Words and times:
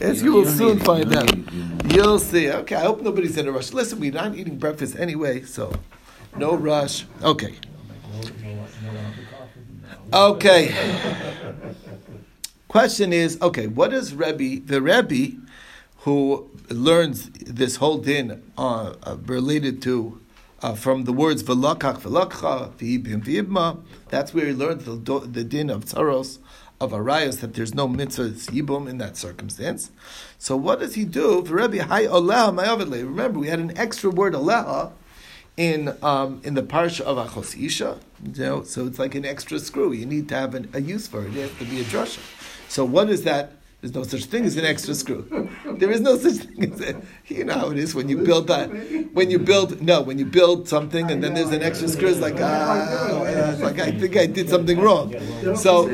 As 0.00 0.24
you 0.24 0.32
will 0.32 0.44
soon 0.44 0.80
find 0.80 1.14
out. 1.14 1.32
You'll 1.94 2.18
see. 2.18 2.50
Okay, 2.50 2.74
I 2.74 2.80
hope 2.80 3.00
nobody's 3.00 3.36
in 3.36 3.46
a 3.46 3.52
rush. 3.52 3.72
Listen, 3.72 4.00
we're 4.00 4.10
not 4.10 4.34
eating 4.34 4.58
breakfast 4.58 4.96
anyway, 4.96 5.42
so 5.42 5.72
no 6.36 6.56
rush. 6.56 7.06
Okay. 7.22 7.54
Okay. 10.12 10.74
Question 12.66 13.12
is, 13.12 13.40
okay, 13.40 13.68
what 13.68 13.92
is 13.92 14.16
Rebbe, 14.16 14.66
the 14.66 14.82
Rebbe 14.82 15.36
who 15.98 16.50
learns 16.70 17.30
this 17.30 17.76
whole 17.76 17.98
din 17.98 18.42
uh, 18.58 18.94
uh, 19.04 19.16
related 19.26 19.80
to 19.82 20.20
uh, 20.60 20.74
from 20.74 21.04
the 21.04 21.12
words 21.12 21.44
v'lakach 21.44 22.00
v'lakcha 22.00 22.72
v'ibim 22.72 23.22
v'ibma, 23.24 23.80
that's 24.08 24.34
where 24.34 24.46
he 24.46 24.52
learns 24.52 24.84
the, 24.86 25.20
the 25.20 25.44
din 25.44 25.70
of 25.70 25.84
tsaros, 25.84 26.38
of 26.84 26.92
arayas 26.92 27.40
that 27.40 27.54
there's 27.54 27.74
no 27.74 27.88
mitzvah 27.88 28.30
yibum 28.52 28.88
in 28.88 28.98
that 28.98 29.16
circumstance. 29.16 29.90
So 30.38 30.56
what 30.56 30.80
does 30.80 30.94
he 30.94 31.04
do? 31.04 31.44
For 31.44 31.54
Rebbe 31.54 31.84
hay 31.84 32.06
oleha 32.06 32.90
Remember, 32.90 33.38
we 33.38 33.48
had 33.48 33.58
an 33.58 33.76
extra 33.76 34.10
word 34.10 34.34
oleha 34.34 34.92
in 35.56 35.96
um, 36.02 36.40
in 36.44 36.54
the 36.54 36.62
parsha 36.62 37.00
of 37.00 37.16
Achos 37.16 37.60
Isha. 37.60 37.98
You 38.22 38.44
know, 38.44 38.62
so 38.62 38.86
it's 38.86 38.98
like 38.98 39.14
an 39.14 39.24
extra 39.24 39.58
screw. 39.58 39.92
You 39.92 40.06
need 40.06 40.28
to 40.28 40.34
have 40.34 40.54
an, 40.54 40.70
a 40.72 40.80
use 40.80 41.06
for 41.06 41.24
it. 41.26 41.36
It 41.36 41.48
has 41.48 41.58
to 41.58 41.64
be 41.64 41.80
a 41.80 41.84
drasha. 41.84 42.20
So 42.68 42.84
what 42.84 43.10
is 43.10 43.24
that? 43.24 43.52
There's 43.84 43.94
no 43.94 44.02
such 44.04 44.24
thing 44.24 44.46
as 44.46 44.56
an 44.56 44.64
extra 44.64 44.94
screw. 44.94 45.50
There 45.78 45.90
is 45.90 46.00
no 46.00 46.16
such 46.16 46.46
thing 46.46 46.72
as 46.72 46.80
a, 46.80 47.02
you 47.26 47.44
know 47.44 47.52
how 47.52 47.70
it 47.70 47.76
is 47.76 47.94
when 47.94 48.08
you 48.08 48.16
build 48.16 48.46
that. 48.46 48.70
When 49.12 49.30
you 49.30 49.38
build 49.38 49.82
no, 49.82 50.00
when 50.00 50.18
you 50.18 50.24
build 50.24 50.66
something 50.66 51.10
and 51.10 51.22
then 51.22 51.34
there's 51.34 51.50
an 51.50 51.62
extra 51.62 51.88
screw, 51.88 52.08
it's 52.08 52.18
like 52.18 52.40
ah, 52.40 53.58
like 53.60 53.78
I 53.80 53.90
think 53.90 54.16
I 54.16 54.24
did 54.24 54.48
something 54.48 54.80
wrong. 54.80 55.14
So 55.54 55.90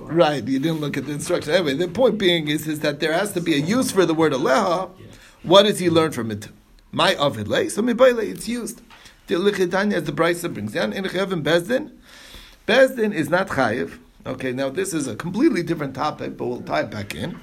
right, 0.00 0.46
you 0.46 0.58
didn't 0.58 0.80
look 0.82 0.98
at 0.98 1.06
the 1.06 1.12
instructions. 1.12 1.56
Anyway, 1.56 1.72
the 1.72 1.88
point 1.88 2.18
being 2.18 2.48
is 2.48 2.68
is 2.68 2.80
that 2.80 3.00
there 3.00 3.14
has 3.14 3.32
to 3.32 3.40
be 3.40 3.54
a 3.54 3.62
use 3.76 3.90
for 3.90 4.04
the 4.04 4.12
word 4.12 4.34
aleha. 4.34 4.90
What 5.44 5.62
does 5.62 5.78
he 5.78 5.88
learn 5.88 6.12
from 6.12 6.30
it? 6.30 6.48
My 6.92 7.14
ovid 7.14 7.48
lay 7.48 7.70
so 7.70 7.82
it's 7.86 8.48
used. 8.48 8.82
The 9.28 9.36
lichitanya 9.36 9.94
as 9.94 10.04
the 10.04 10.12
Brisa 10.12 10.52
brings 10.52 10.74
down 10.74 10.92
in 10.92 11.04
Bezdin. 11.04 11.92
Bezdin 12.66 13.14
is 13.14 13.30
not 13.30 13.48
chayiv. 13.48 13.98
Okay, 14.26 14.52
now 14.52 14.68
this 14.68 14.92
is 14.92 15.06
a 15.06 15.14
completely 15.14 15.62
different 15.62 15.94
topic, 15.94 16.36
but 16.36 16.46
we'll 16.46 16.60
tie 16.60 16.80
it 16.80 16.90
back 16.90 17.14
in. 17.14 17.38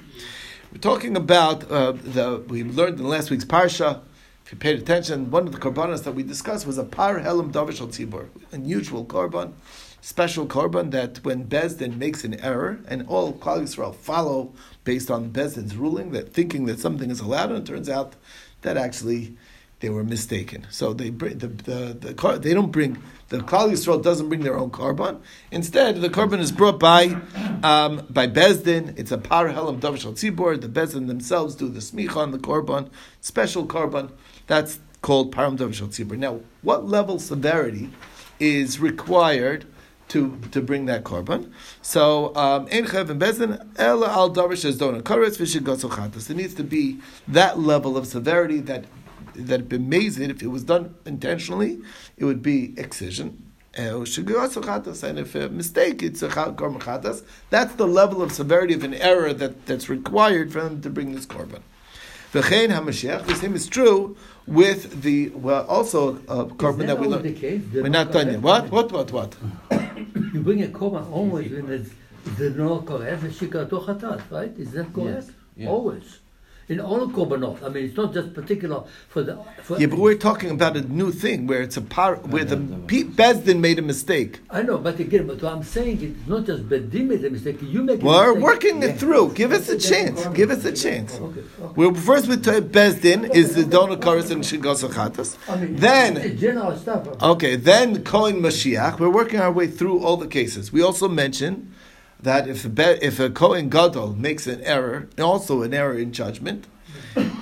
We're 0.70 0.78
talking 0.78 1.16
about 1.16 1.70
uh, 1.70 1.92
the 1.92 2.44
we 2.48 2.64
learned 2.64 3.00
in 3.00 3.08
last 3.08 3.30
week's 3.30 3.46
parsha. 3.46 4.02
If 4.44 4.52
you 4.52 4.58
paid 4.58 4.78
attention, 4.78 5.30
one 5.30 5.46
of 5.46 5.52
the 5.52 5.58
korbanos 5.58 6.04
that 6.04 6.12
we 6.12 6.22
discussed 6.22 6.66
was 6.66 6.76
a 6.76 6.84
par 6.84 7.18
helam 7.18 7.50
davish 7.50 7.80
al 7.80 7.88
tzibur, 7.88 8.28
unusual 8.52 9.06
korban, 9.06 9.54
special 10.02 10.46
korban 10.46 10.90
that 10.90 11.24
when 11.24 11.46
Bezdin 11.46 11.96
makes 11.96 12.24
an 12.24 12.38
error 12.40 12.78
and 12.86 13.08
all 13.08 13.32
Klal 13.32 13.62
Yisrael 13.62 13.94
follow 13.94 14.52
based 14.84 15.10
on 15.10 15.30
Bezdin's 15.30 15.76
ruling, 15.76 16.12
that 16.12 16.34
thinking 16.34 16.66
that 16.66 16.78
something 16.78 17.10
is 17.10 17.20
allowed, 17.20 17.50
and 17.52 17.66
it 17.66 17.72
turns 17.72 17.88
out 17.88 18.16
that 18.60 18.76
actually 18.76 19.34
they 19.80 19.90
were 19.90 20.04
mistaken. 20.04 20.66
So 20.70 20.92
they 20.92 21.10
bring 21.10 21.38
the, 21.38 21.48
the, 21.48 22.14
the 22.14 22.38
they 22.38 22.54
don't 22.54 22.72
bring 22.72 23.02
the 23.28 23.38
Klal 23.38 23.70
Yisrael 23.70 24.02
doesn't 24.02 24.28
bring 24.28 24.40
their 24.42 24.56
own 24.56 24.70
korban. 24.70 25.20
Instead, 25.50 26.00
the 26.00 26.08
korban 26.08 26.38
is 26.38 26.52
brought 26.52 26.78
by 26.78 27.20
um, 27.62 28.06
by 28.08 28.26
Bezdin. 28.26 28.98
It's 28.98 29.12
a 29.12 29.18
par 29.18 29.48
helam 29.48 29.80
davish 29.80 30.04
tzibor. 30.04 30.60
The 30.60 30.68
Bezdin 30.68 31.08
themselves 31.08 31.54
do 31.54 31.68
the 31.68 31.80
smicha 31.80 32.16
on 32.16 32.30
the 32.30 32.38
korban, 32.38 32.88
special 33.20 33.66
korban. 33.66 34.12
That's 34.46 34.80
called 35.02 35.34
param 35.34 35.58
davish 35.58 35.82
tzibor. 35.82 36.16
Now, 36.16 36.40
what 36.62 36.86
level 36.86 37.18
severity 37.18 37.90
is 38.38 38.80
required? 38.80 39.66
To, 40.10 40.38
to 40.52 40.62
bring 40.62 40.86
that 40.86 41.02
korban. 41.02 41.50
so 41.82 42.32
um, 42.36 42.68
and 42.70 42.86
bezin 42.86 43.66
ela 43.76 44.06
al 44.06 44.32
davish 44.32 44.64
as 44.64 44.78
dona 44.78 45.02
karetz 45.02 45.36
v'shigotzol 45.36 46.30
It 46.30 46.36
needs 46.36 46.54
to 46.54 46.62
be 46.62 47.00
that 47.26 47.58
level 47.58 47.96
of 47.96 48.06
severity 48.06 48.60
that 48.60 48.84
that 49.38 49.60
it 49.60 49.68
bemazed, 49.68 50.20
if 50.20 50.42
it 50.42 50.48
was 50.48 50.64
done 50.64 50.94
intentionally, 51.04 51.80
it 52.16 52.24
would 52.24 52.42
be 52.42 52.78
excision. 52.78 53.42
And 53.78 54.06
if 54.06 55.34
a 55.34 55.48
mistake, 55.50 56.02
it's 56.02 56.22
a 56.22 56.28
korban 56.28 57.22
That's 57.50 57.74
the 57.74 57.86
level 57.86 58.22
of 58.22 58.32
severity 58.32 58.72
of 58.72 58.82
an 58.84 58.94
error 58.94 59.34
that, 59.34 59.66
that's 59.66 59.88
required 59.90 60.50
for 60.52 60.62
them 60.62 60.80
to 60.80 60.88
bring 60.88 61.14
this 61.14 61.26
korban. 61.26 61.60
V'chein 62.32 62.68
HaMashiach, 62.68 63.26
the 63.26 63.34
same 63.34 63.54
is 63.54 63.66
true 63.66 64.16
with 64.46 65.02
the, 65.02 65.28
well, 65.30 65.66
also 65.66 66.16
a 66.28 66.46
korban 66.46 66.86
that 66.86 66.98
we 66.98 67.06
learned. 67.06 67.72
We're 67.74 67.88
not 67.88 68.12
done 68.12 68.32
yet. 68.32 68.40
What? 68.40 68.70
What, 68.70 68.92
what, 68.92 69.12
what? 69.12 69.36
you 69.70 70.40
bring 70.42 70.62
a 70.62 70.68
korban 70.68 71.10
always 71.12 71.52
when 71.52 71.70
it's 71.70 71.90
the 72.38 72.50
no 72.50 72.80
korban, 72.80 74.30
right? 74.30 74.58
Is 74.58 74.72
that 74.72 74.92
correct? 74.94 75.26
Yes. 75.26 75.30
Yeah. 75.56 75.68
Always 75.68 76.20
in 76.68 76.80
all 76.80 77.08
korbanot. 77.08 77.62
I 77.62 77.68
mean, 77.68 77.84
it's 77.84 77.96
not 77.96 78.12
just 78.12 78.34
particular 78.34 78.84
for 79.08 79.22
the. 79.22 79.38
For 79.62 79.78
yeah, 79.78 79.86
but 79.86 79.98
we're 79.98 80.16
talking 80.16 80.50
about 80.50 80.76
a 80.76 80.82
new 80.82 81.12
thing 81.12 81.46
where 81.46 81.62
it's 81.62 81.76
a 81.76 81.80
par 81.80 82.16
where 82.16 82.44
the 82.44 82.56
Pete 82.86 83.14
Bezdin 83.14 83.60
made 83.60 83.78
a 83.78 83.82
mistake. 83.82 84.40
I 84.50 84.62
know, 84.62 84.78
but 84.78 84.98
again, 84.98 85.26
but 85.26 85.42
what 85.42 85.52
I'm 85.52 85.62
saying 85.62 86.02
it's 86.02 86.28
not 86.28 86.46
just 86.46 86.68
Bezdin 86.68 87.06
made 87.06 87.24
a 87.24 87.30
mistake. 87.30 87.62
You 87.62 87.82
make. 87.82 88.02
We're 88.02 88.38
working 88.38 88.82
yeah. 88.82 88.88
it 88.88 88.98
through. 88.98 89.34
Give 89.34 89.52
us 89.52 89.68
a 89.68 89.78
chance. 89.78 90.26
Give 90.28 90.50
us 90.50 90.64
a 90.64 90.72
chance. 90.72 91.14
Okay, 91.14 91.40
okay. 91.60 91.72
We're 91.76 91.94
first 91.94 92.28
with 92.28 92.44
Bezdin 92.44 93.34
is 93.34 93.54
the 93.54 93.64
donor 93.64 93.96
chorus 93.96 94.30
and 94.30 94.42
Shigosachatas. 94.42 95.36
I 95.48 95.56
mean, 95.56 95.76
then 95.76 96.36
general 96.36 96.76
stuff. 96.76 97.06
Okay, 97.22 97.56
then 97.56 98.02
Kohen 98.02 98.36
Mashiach. 98.36 98.98
We're 98.98 99.10
working 99.10 99.40
our 99.40 99.52
way 99.52 99.68
through 99.68 100.04
all 100.04 100.16
the 100.16 100.26
cases. 100.26 100.72
We 100.72 100.82
also 100.82 101.08
mentioned 101.08 101.72
that 102.20 102.48
if 102.48 102.64
a, 102.64 103.04
if 103.06 103.20
a 103.20 103.30
Kohen 103.30 103.68
Gadol 103.68 104.14
makes 104.14 104.46
an 104.46 104.62
error, 104.62 105.08
also 105.18 105.62
an 105.62 105.74
error 105.74 105.98
in 105.98 106.12
judgment, 106.12 106.66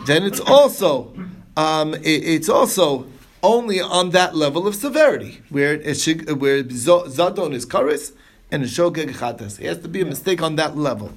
then 0.06 0.24
it's 0.24 0.40
also 0.40 1.14
um, 1.56 1.94
it, 1.94 2.00
it's 2.04 2.48
also 2.48 3.06
only 3.42 3.80
on 3.80 4.10
that 4.10 4.34
level 4.34 4.66
of 4.66 4.74
severity 4.74 5.42
where 5.50 5.74
it, 5.74 5.94
should, 5.98 6.40
where 6.40 6.62
zadon 6.64 7.52
is 7.52 7.66
karis 7.66 8.12
and 8.50 8.62
a 8.62 8.66
shogeg 8.66 9.10
chatas. 9.10 9.60
It 9.60 9.66
has 9.66 9.78
to 9.80 9.88
be 9.88 10.00
a 10.00 10.04
mistake 10.06 10.42
on 10.42 10.56
that 10.56 10.76
level. 10.76 11.12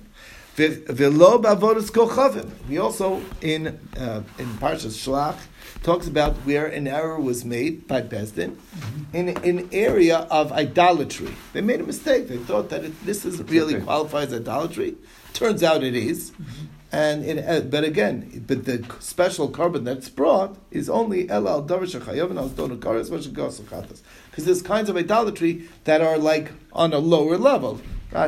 We 0.57 0.65
also 2.79 3.21
in 3.41 3.79
uh, 3.95 4.23
in 4.39 4.47
Parshas 4.57 4.97
Shlach 4.97 5.37
talks 5.83 6.07
about 6.07 6.33
where 6.47 6.65
an 6.65 6.87
error 6.87 7.19
was 7.19 7.45
made 7.45 7.87
by 7.87 8.01
Bezdin 8.01 8.55
mm-hmm. 8.55 9.15
in 9.15 9.59
an 9.59 9.69
area 9.71 10.25
of 10.31 10.51
idolatry. 10.51 11.31
They 11.53 11.61
made 11.61 11.79
a 11.79 11.83
mistake. 11.83 12.27
They 12.27 12.37
thought 12.37 12.69
that 12.69 12.85
it, 12.85 13.05
this 13.05 13.23
is 13.23 13.39
really 13.43 13.75
okay. 13.75 13.85
qualifies 13.85 14.33
idolatry. 14.33 14.95
Turns 15.33 15.61
out 15.61 15.83
it 15.83 15.95
is. 15.95 16.31
Mm-hmm. 16.31 16.65
And 16.91 17.23
it, 17.23 17.47
uh, 17.47 17.59
but 17.61 17.83
again, 17.83 18.43
but 18.47 18.65
the 18.65 18.83
special 18.99 19.51
korban 19.51 19.83
that's 19.83 20.09
brought 20.09 20.57
is 20.71 20.89
only 20.89 21.29
el 21.29 21.47
al 21.47 21.61
because 21.61 21.93
there's 24.45 24.63
kinds 24.63 24.89
of 24.89 24.97
idolatry 24.97 25.69
that 25.83 26.01
are 26.01 26.17
like 26.17 26.51
on 26.73 26.93
a 26.93 26.99
lower 26.99 27.37
level. 27.37 27.79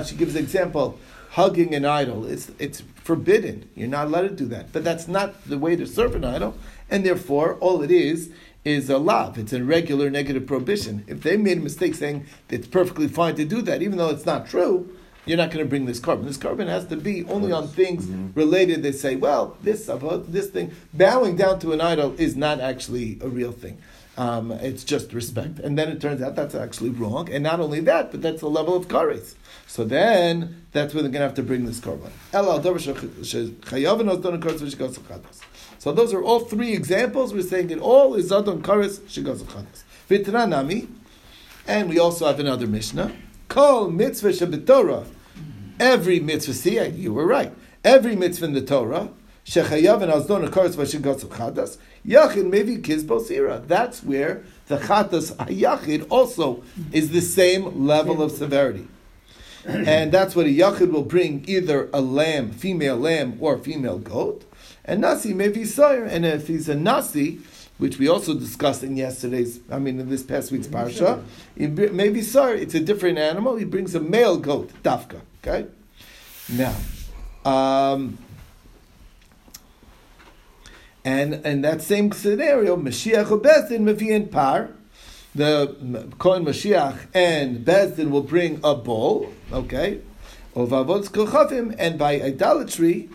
She 0.06 0.16
gives 0.16 0.36
an 0.36 0.44
example 0.44 1.00
hugging 1.32 1.74
an 1.76 1.86
idol. 1.86 2.26
It's, 2.26 2.52
it's 2.60 2.82
forbidden. 3.04 3.70
You're 3.76 3.88
not 3.88 4.08
allowed 4.08 4.30
to 4.30 4.30
do 4.30 4.46
that. 4.48 4.72
But 4.72 4.84
that's 4.84 5.08
not 5.08 5.46
the 5.46 5.58
way 5.58 5.76
to 5.76 5.86
serve 5.86 6.16
an 6.16 6.26
idol, 6.26 6.56
and 6.90 7.06
therefore 7.06 7.56
all 7.56 7.82
it 7.82 7.92
is 7.92 8.32
is 8.66 8.90
a 8.90 8.98
lav. 8.98 9.38
It's 9.38 9.54
a 9.54 9.64
regular 9.64 10.10
negative 10.10 10.46
prohibition. 10.46 11.06
If 11.08 11.22
they 11.22 11.38
made 11.38 11.58
a 11.60 11.62
mistake 11.62 11.96
saying 11.96 12.26
it's 12.50 12.68
perfectly 12.68 13.08
fine 13.08 13.36
to 13.36 13.46
do 13.46 13.62
that, 13.64 13.82
even 13.82 13.98
though 13.98 14.10
it's 14.10 14.26
not 14.26 14.48
true, 14.48 14.96
you're 15.26 15.38
not 15.38 15.52
going 15.52 15.64
to 15.64 15.70
bring 15.70 15.86
this 15.86 16.00
korban. 16.00 16.26
This 16.26 16.38
korban 16.38 16.68
has 16.68 16.88
to 16.88 16.98
be 16.98 17.24
only 17.26 17.52
on 17.52 17.68
things 17.68 18.06
mm-hmm. 18.06 18.38
related. 18.38 18.84
They 18.84 18.92
say, 18.92 19.16
well, 19.16 19.58
this 19.62 19.90
this 20.28 20.50
thing, 20.50 20.72
bowing 20.94 21.36
down 21.36 21.60
to 21.60 21.72
an 21.72 21.82
idol 21.82 22.16
is 22.18 22.36
not 22.36 22.60
actually 22.60 23.20
a 23.22 23.28
real 23.28 23.52
thing. 23.52 23.82
Um, 24.18 24.52
it's 24.52 24.84
just 24.84 25.14
respect. 25.14 25.60
And 25.60 25.78
then 25.78 25.90
it 25.90 26.02
turns 26.02 26.22
out 26.22 26.36
that's 26.36 26.56
actually 26.56 26.90
wrong. 26.90 27.32
And 27.32 27.44
not 27.44 27.60
only 27.60 27.80
that, 27.82 28.12
but 28.12 28.22
that's 28.22 28.42
the 28.42 28.50
level 28.50 28.76
of 28.76 28.88
kares. 28.88 29.36
So 29.66 29.86
then, 29.86 30.66
that's 30.72 30.94
where 30.94 31.04
they're 31.04 31.12
going 31.12 31.22
to 31.22 31.28
have 31.28 31.36
to 31.36 31.44
bring 31.44 31.66
this 31.66 31.80
korban. 31.80 32.10
So 35.78 35.94
those 35.94 36.14
are 36.14 36.22
all 36.22 36.40
three 36.42 36.74
examples. 36.74 37.34
We're 37.34 37.44
saying 37.44 37.70
it 37.70 37.80
all 37.80 38.16
is 38.16 38.32
zadon 38.32 38.62
kares 38.62 39.00
shegazachatas. 39.02 39.84
Vitranami, 40.10 40.90
and 41.68 41.88
we 41.88 42.00
also 42.00 42.26
have 42.26 42.40
another 42.40 42.68
Mishnah. 42.68 43.14
Kol 43.48 43.90
mitzvah 43.90 44.30
shebetorah. 44.30 45.06
Every 45.80 46.20
mitzvah, 46.20 46.54
see, 46.54 46.86
you 46.90 47.14
were 47.14 47.26
right. 47.26 47.54
Every 47.84 48.16
mitzvah 48.16 48.46
in 48.46 48.54
the 48.54 48.62
Torah, 48.62 49.12
shechayav 49.50 50.04
and 50.04 50.12
azdon 50.12 50.48
akaris 50.48 50.76
v'shigatz 50.76 51.26
chadas, 51.26 51.78
yachid 52.06 52.48
maybe 52.50 52.78
kizbo 52.78 53.20
sira. 53.20 53.62
That's 53.66 54.04
where 54.04 54.44
the 54.68 54.78
chatas 54.78 55.36
hayachid 55.36 56.06
also 56.10 56.64
is 56.92 57.10
the 57.10 57.22
same 57.22 57.88
level 57.88 58.22
of 58.22 58.32
severity. 58.32 58.88
and 59.66 60.12
that's 60.12 60.36
what 60.36 60.46
a 60.46 60.50
yachid 60.50 60.92
will 60.92 61.04
bring 61.04 61.44
either 61.48 61.90
a 61.92 62.00
lamb, 62.00 62.52
female 62.52 62.98
lamb, 62.98 63.38
or 63.40 63.58
female 63.58 63.98
goat. 63.98 64.46
And 64.86 65.02
nasi 65.02 65.34
may 65.34 65.50
be 65.50 65.66
sire. 65.66 66.06
And 66.06 66.26
if 66.26 66.48
he's 66.48 66.70
a 66.70 66.76
nasi, 66.76 67.40
which 67.78 67.98
we 67.98 68.08
also 68.08 68.34
discussed 68.34 68.84
in 68.84 68.98
yesterday's, 68.98 69.60
I 69.72 69.80
mean, 69.80 70.00
in 70.00 70.10
this 70.10 70.24
past 70.24 70.52
week's 70.52 70.68
parsha, 70.68 71.24
maybe 71.56 72.22
sorry, 72.22 72.62
it's 72.62 72.76
a 72.76 72.80
different 72.80 73.18
animal. 73.18 73.56
He 73.56 73.66
brings 73.66 73.96
a 73.96 74.00
male 74.00 74.38
goat, 74.38 74.72
dafka. 74.84 75.22
Okay, 75.44 75.68
now, 76.50 76.76
um, 77.46 78.18
And 81.06 81.46
in 81.46 81.62
that 81.62 81.82
same 81.82 82.12
scenario, 82.12 82.76
Mashiach 82.76 83.42
Bezdin 83.42 83.82
Mavian 83.82 84.30
Par, 84.30 84.72
the 85.34 86.08
Kohen 86.18 86.46
Mashiach 86.46 87.08
and 87.14 87.66
Bezdin 87.66 88.10
will 88.10 88.24
bring 88.24 88.60
a 88.64 88.76
bull, 88.76 89.32
okay, 89.52 90.02
of 90.56 90.70
Avot 90.70 91.10
Kochavim, 91.10 91.76
and 91.78 91.98
by 91.98 92.22
idolatry, 92.22 93.10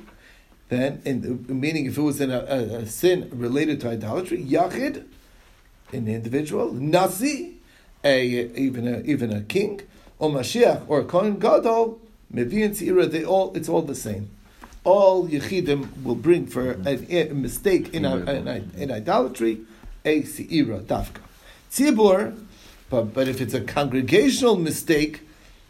then, 0.70 1.02
in, 1.04 1.44
meaning 1.48 1.86
if 1.86 1.98
it 1.98 2.00
was 2.00 2.20
in 2.20 2.30
a, 2.30 2.38
a, 2.38 2.58
a 2.78 2.86
sin 2.86 3.28
related 3.32 3.80
to 3.82 3.90
idolatry, 3.90 4.42
Yachid, 4.42 5.04
an 5.92 6.08
individual, 6.08 6.72
Nasi, 6.72 7.58
a, 8.02 8.24
even, 8.24 8.88
a, 8.88 9.00
even 9.00 9.30
a 9.30 9.42
king, 9.42 9.82
or 10.18 10.30
Mashiach, 10.30 10.84
or 10.88 11.04
Kohen 11.04 11.38
Gadol, 11.38 12.00
Mevian 12.32 12.70
Tzira, 12.70 13.10
they 13.10 13.24
all, 13.24 13.54
it's 13.54 13.68
all 13.68 13.82
the 13.82 13.94
same 13.94 14.30
all 14.84 15.26
Yechidim 15.26 16.02
will 16.02 16.14
bring 16.14 16.46
for 16.46 16.72
a, 16.86 17.30
a 17.30 17.32
mistake 17.32 17.94
in, 17.94 18.04
a, 18.04 18.16
in, 18.30 18.72
in, 18.76 18.90
idolatry, 18.90 19.62
a 20.04 20.22
Seira, 20.22 20.82
Dafka. 20.82 21.20
Tzibur, 21.70 22.38
but, 22.90 23.14
but 23.14 23.26
if 23.26 23.40
it's 23.40 23.54
a 23.54 23.62
congregational 23.62 24.56
mistake, 24.56 25.22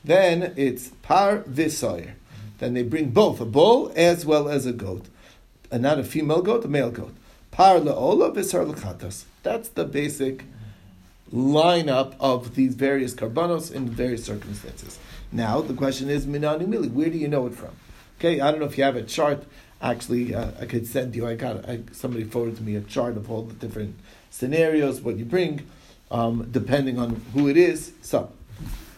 then 0.02 0.52
it's 0.56 0.88
Par 1.02 1.44
Visoyer. 1.48 2.12
Then 2.58 2.74
they 2.74 2.82
bring 2.82 3.10
both, 3.10 3.40
a 3.40 3.44
bull 3.44 3.92
as 3.96 4.26
well 4.26 4.48
as 4.48 4.66
a 4.66 4.72
goat. 4.72 5.06
And 5.70 5.82
not 5.82 5.98
a 5.98 6.04
female 6.04 6.42
goat, 6.42 6.64
a 6.64 6.68
male 6.68 6.90
goat. 6.90 7.14
Par 7.50 7.78
Le'ola 7.78 8.34
Visar 8.34 8.70
Lechatas. 8.70 9.24
That's 9.42 9.68
the 9.68 9.84
basic 9.84 10.44
lineup 11.32 12.14
of 12.20 12.54
these 12.54 12.74
various 12.74 13.14
karbanos 13.14 13.72
in 13.72 13.88
various 13.88 14.24
circumstances. 14.24 14.98
Now, 15.32 15.60
the 15.60 15.74
question 15.74 16.10
is, 16.10 16.26
Minani 16.26 16.66
Mili, 16.66 16.90
where 16.90 17.10
do 17.10 17.18
you 17.18 17.28
know 17.28 17.46
it 17.46 17.54
from? 17.54 17.74
Okay, 18.18 18.40
I 18.40 18.50
don't 18.50 18.60
know 18.60 18.66
if 18.66 18.78
you 18.78 18.84
have 18.84 18.96
a 18.96 19.02
chart. 19.02 19.44
Actually, 19.82 20.34
uh, 20.34 20.50
I 20.60 20.66
could 20.66 20.86
send 20.86 21.14
you. 21.14 21.26
I 21.26 21.34
got 21.34 21.68
I, 21.68 21.80
somebody 21.92 22.24
forwarded 22.24 22.60
me 22.60 22.76
a 22.76 22.80
chart 22.80 23.16
of 23.16 23.30
all 23.30 23.42
the 23.42 23.54
different 23.54 23.96
scenarios, 24.30 25.00
what 25.00 25.16
you 25.16 25.24
bring, 25.24 25.66
um, 26.10 26.48
depending 26.50 26.98
on 26.98 27.22
who 27.34 27.48
it 27.48 27.56
is. 27.56 27.92
So, 28.02 28.32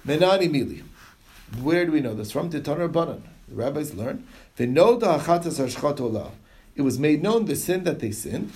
menani 0.07 0.49
mili. 0.49 0.83
Where 1.61 1.87
do 1.87 1.93
we 1.93 2.01
know 2.01 2.15
this 2.15 2.31
from? 2.31 2.51
Titanar 2.51 2.93
Banan. 2.93 3.23
The 3.49 3.55
rabbis 3.55 3.95
learn. 3.95 4.27
They 4.57 4.67
know 4.67 4.97
the 4.97 5.19
hachatas 5.19 6.31
It 6.75 6.83
was 6.83 6.99
made 6.99 7.23
known 7.23 7.45
the 7.45 7.57
sin 7.57 7.85
that 7.85 8.01
they 8.01 8.11
sinned. 8.11 8.53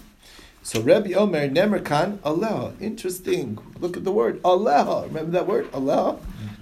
So 0.63 0.83
Rabbi 0.83 1.13
Omer 1.13 1.49
Nemerkan 1.49 2.19
Allah. 2.23 2.75
Interesting. 2.81 3.59
Look 3.79 3.97
at 3.97 4.05
the 4.05 4.13
word 4.13 4.41
Allah. 4.45 5.07
Remember 5.07 5.31
that 5.33 5.47
word 5.47 5.69
Allah. 5.73 6.19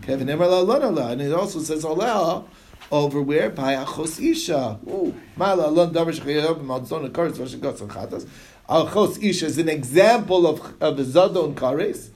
Allah. 0.09 1.09
And 1.11 1.21
it 1.21 1.33
also 1.33 1.61
says 1.61 1.85
Allah 1.85 2.45
over 2.91 3.21
where? 3.21 3.51
By 3.51 3.75
Achos 3.75 4.21
Isha. 4.21 4.79
Mala 5.37 5.69
Alon 5.69 5.93
Davar 5.93 6.19
Shechayav 6.19 6.65
Malzon 6.65 7.11
Kares 7.11 7.33
Vashigas 7.37 7.79
Chatas. 7.87 8.27
Achos 8.69 9.23
Isha 9.23 9.47
is 9.47 9.59
an 9.59 9.69
example 9.69 10.47
of, 10.47 10.75
of 10.81 10.97
the 10.97 11.03
Zadon 11.03 11.55
Kares 11.55 12.11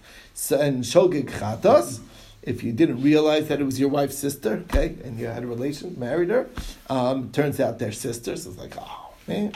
and 0.58 0.84
Shogeg 0.84 1.30
Chatas. 1.30 2.00
If 2.42 2.64
you 2.64 2.72
didn't 2.72 3.02
realize 3.02 3.48
that 3.48 3.60
it 3.60 3.64
was 3.64 3.78
your 3.78 3.88
wife's 3.88 4.18
sister, 4.18 4.64
okay, 4.68 4.96
and 5.04 5.18
you 5.18 5.26
had 5.26 5.44
a 5.44 5.46
relation, 5.46 5.94
married 5.96 6.30
her, 6.30 6.48
um, 6.90 7.30
turns 7.30 7.60
out 7.60 7.78
they're 7.78 7.92
sisters. 7.92 8.46
It's 8.46 8.58
like, 8.58 8.74
oh, 8.76 9.14
man. 9.28 9.52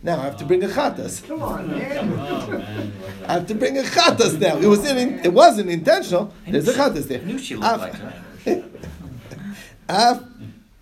Now 0.00 0.20
I 0.20 0.24
have 0.24 0.36
to 0.36 0.44
bring 0.44 0.62
a 0.62 0.68
chatas. 0.68 1.26
Come 1.26 1.42
on, 1.42 1.68
man. 1.72 2.92
I 3.26 3.32
have 3.32 3.48
to 3.48 3.54
bring 3.56 3.76
a 3.78 3.82
chatas 3.82 4.38
now. 4.38 4.56
It 4.56 4.66
was 4.66 4.88
in, 4.88 5.18
it 5.24 5.32
wasn't 5.32 5.70
intentional. 5.70 6.32
There's 6.46 6.68
a 6.68 6.74
chatas 6.74 7.08
there. 7.08 7.20
I 7.20 7.24
knew 7.24 7.38
she 7.38 7.56
looked 7.56 7.80
like 7.80 7.94
that. 9.88 10.28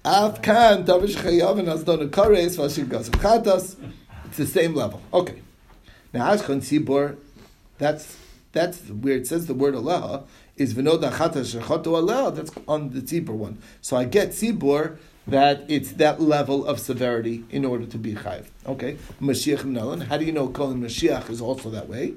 Av 0.06 0.40
kan 0.40 0.84
davish 0.84 1.16
chayav 1.16 1.58
and 1.58 1.66
azdon 1.66 2.08
kares 2.10 2.56
vashir 2.56 2.88
gas 2.88 3.08
chatas. 3.08 3.74
It's 4.26 4.36
the 4.36 4.46
same 4.46 4.72
level. 4.72 5.02
Okay. 5.12 5.42
Now 6.12 6.32
Ashkan 6.32 6.60
Tzibor, 6.60 7.16
that's 7.78 8.16
that's 8.52 8.78
where 8.88 9.16
it 9.16 9.26
says 9.26 9.48
the 9.48 9.54
word 9.54 9.74
Allah 9.74 10.22
is 10.56 10.74
v'noda 10.74 11.10
chatas 11.10 11.60
shechotu 11.60 11.96
Allah. 11.96 12.30
That's 12.30 12.52
on 12.68 12.90
the 12.90 13.00
Tzibor 13.00 13.30
one. 13.30 13.58
So 13.80 13.96
I 13.96 14.04
get 14.04 14.28
Tzibor 14.28 14.98
that 15.26 15.64
it's 15.66 15.90
that 15.94 16.20
level 16.20 16.64
of 16.64 16.78
severity 16.78 17.44
in 17.50 17.64
order 17.64 17.86
to 17.86 17.98
be 17.98 18.14
chayiv. 18.14 18.46
Okay. 18.64 18.98
Mashiach 19.20 19.64
Nalan. 19.64 20.06
How 20.06 20.18
do 20.18 20.24
you 20.24 20.30
know 20.30 20.46
calling 20.46 20.80
Mashiach 20.80 21.30
is 21.30 21.40
also 21.40 21.68
that 21.70 21.88
way? 21.88 22.14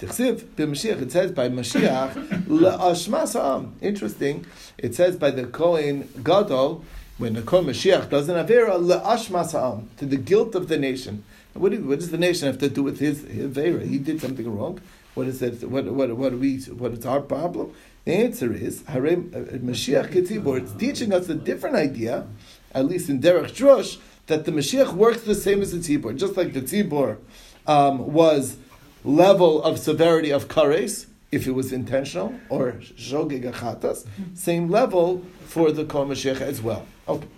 It 0.00 0.12
says 0.12 0.42
by 0.44 1.48
Mashiach 1.48 2.12
le'ashmasam. 2.46 3.66
Uh, 3.66 3.70
Interesting. 3.80 4.46
It 4.78 4.94
says 4.94 5.16
by 5.16 5.32
the 5.32 5.46
Kohen 5.46 6.08
Gadol 6.22 6.84
when 7.16 7.34
the 7.34 7.42
Kohen 7.42 7.66
Mashiach 7.66 8.10
does 8.10 8.28
an 8.28 8.44
Avera, 8.44 8.72
le'ashmas 8.72 9.84
to 9.96 10.06
the 10.06 10.16
guilt 10.16 10.54
of 10.54 10.68
the 10.68 10.78
nation. 10.78 11.24
What, 11.52 11.70
do, 11.70 11.80
what, 11.84 12.00
does 12.00 12.10
the 12.10 12.18
nation 12.18 12.46
have 12.48 12.58
to 12.58 12.68
do 12.68 12.82
with 12.82 12.98
his, 12.98 13.22
Avera? 13.22 13.86
He 13.86 13.98
did 13.98 14.20
something 14.20 14.52
wrong. 14.56 14.80
What 15.14 15.28
is 15.28 15.40
it? 15.40 15.62
What, 15.68 15.84
what, 15.84 16.16
what, 16.16 16.32
we, 16.34 16.58
what 16.62 16.92
is 16.92 17.06
our 17.06 17.20
problem? 17.20 17.72
The 18.04 18.12
answer 18.12 18.52
is, 18.52 18.84
Harem, 18.86 19.32
uh, 19.34 19.38
Mashiach 19.58 20.10
Ketzibor, 20.10 20.60
it's 20.60 20.72
teaching 20.72 21.12
us 21.12 21.28
a 21.28 21.34
different 21.34 21.76
idea, 21.76 22.26
at 22.72 22.86
least 22.86 23.08
in 23.08 23.20
Derech 23.20 23.52
Drush, 23.52 23.98
that 24.26 24.44
the 24.44 24.52
Mashiach 24.52 24.92
works 24.92 25.22
the 25.22 25.36
same 25.36 25.62
as 25.62 25.70
the 25.70 25.78
Tzibor. 25.78 26.16
Just 26.16 26.36
like 26.36 26.52
the 26.52 26.62
Tzibor 26.62 27.18
um, 27.66 28.12
was 28.12 28.56
level 29.04 29.62
of 29.62 29.78
severity 29.78 30.30
of 30.30 30.48
Kares, 30.48 31.06
if 31.30 31.46
it 31.46 31.52
was 31.52 31.72
intentional, 31.72 32.34
or 32.48 32.72
Shogeg 32.72 33.50
Achatas, 33.50 34.06
same 34.34 34.68
level 34.68 35.24
for 35.46 35.70
the 35.70 35.84
Kol 35.84 36.06
Mashiach 36.06 36.40
as 36.40 36.60
well. 36.60 36.86
Okay. 37.06 37.28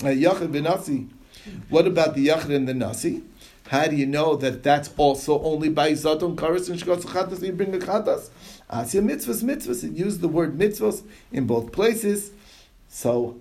Uh, 0.00 0.06
Yachid 0.06 0.48
v'Nasi. 0.48 1.08
What 1.68 1.86
about 1.86 2.14
the 2.14 2.28
Yachid 2.28 2.54
and 2.54 2.68
the 2.68 2.74
Nasi? 2.74 3.22
How 3.68 3.86
do 3.86 3.96
you 3.96 4.06
know 4.06 4.36
that 4.36 4.62
that's 4.62 4.90
also 4.96 5.40
only 5.42 5.68
by 5.68 5.92
Zadon 5.92 6.36
Karas 6.36 6.68
and 6.68 6.78
Shkos 6.80 7.04
Chatas 7.04 7.42
you 7.42 7.52
bring 7.52 7.70
the 7.70 7.78
Chatas? 7.78 8.30
Asya 8.70 9.02
mitzvahs, 9.02 9.42
mitzvahs. 9.42 9.84
It 9.84 9.92
used 9.92 10.20
the 10.20 10.28
word 10.28 10.58
mitzvahs 10.58 11.02
in 11.30 11.46
both 11.46 11.72
places. 11.72 12.32
So 12.88 13.38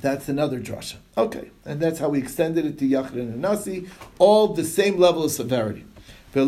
that's 0.00 0.28
another 0.28 0.60
drasha. 0.60 0.96
Okay, 1.16 1.50
and 1.64 1.80
that's 1.80 2.00
how 2.00 2.08
we 2.08 2.18
extended 2.18 2.64
it 2.66 2.78
to 2.78 2.88
Yachid 2.88 3.12
and 3.12 3.40
Nasi, 3.40 3.88
all 4.18 4.48
the 4.48 4.64
same 4.64 4.98
level 4.98 5.24
of 5.24 5.30
severity. 5.30 5.84
What 6.32 6.46